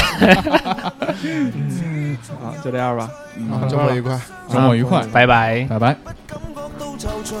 [1.22, 3.08] 嗯，啊，就这样吧。
[3.36, 4.20] 嗯，周末愉快。
[4.48, 5.66] 周末愉快，拜拜。
[5.70, 5.96] 拜拜。
[6.26, 7.34] 感覺到惆悵，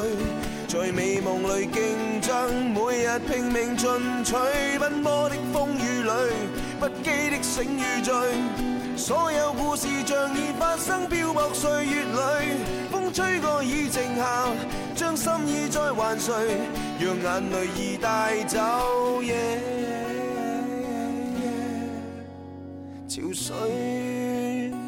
[0.68, 2.32] 在美夢裏競爭，
[2.72, 4.34] 每日拼命進取，
[4.78, 6.10] 奔波的風雨裏，
[6.78, 8.14] 不羈的醒與醉，
[8.96, 12.56] 所有故事像已發生，漂泊歲月裏，
[12.92, 14.46] 風吹過已靜下，
[14.94, 16.32] 將心意再還誰，
[17.00, 18.58] 讓眼淚已帶走。
[19.22, 19.58] Yeah,
[23.06, 24.83] 潮水。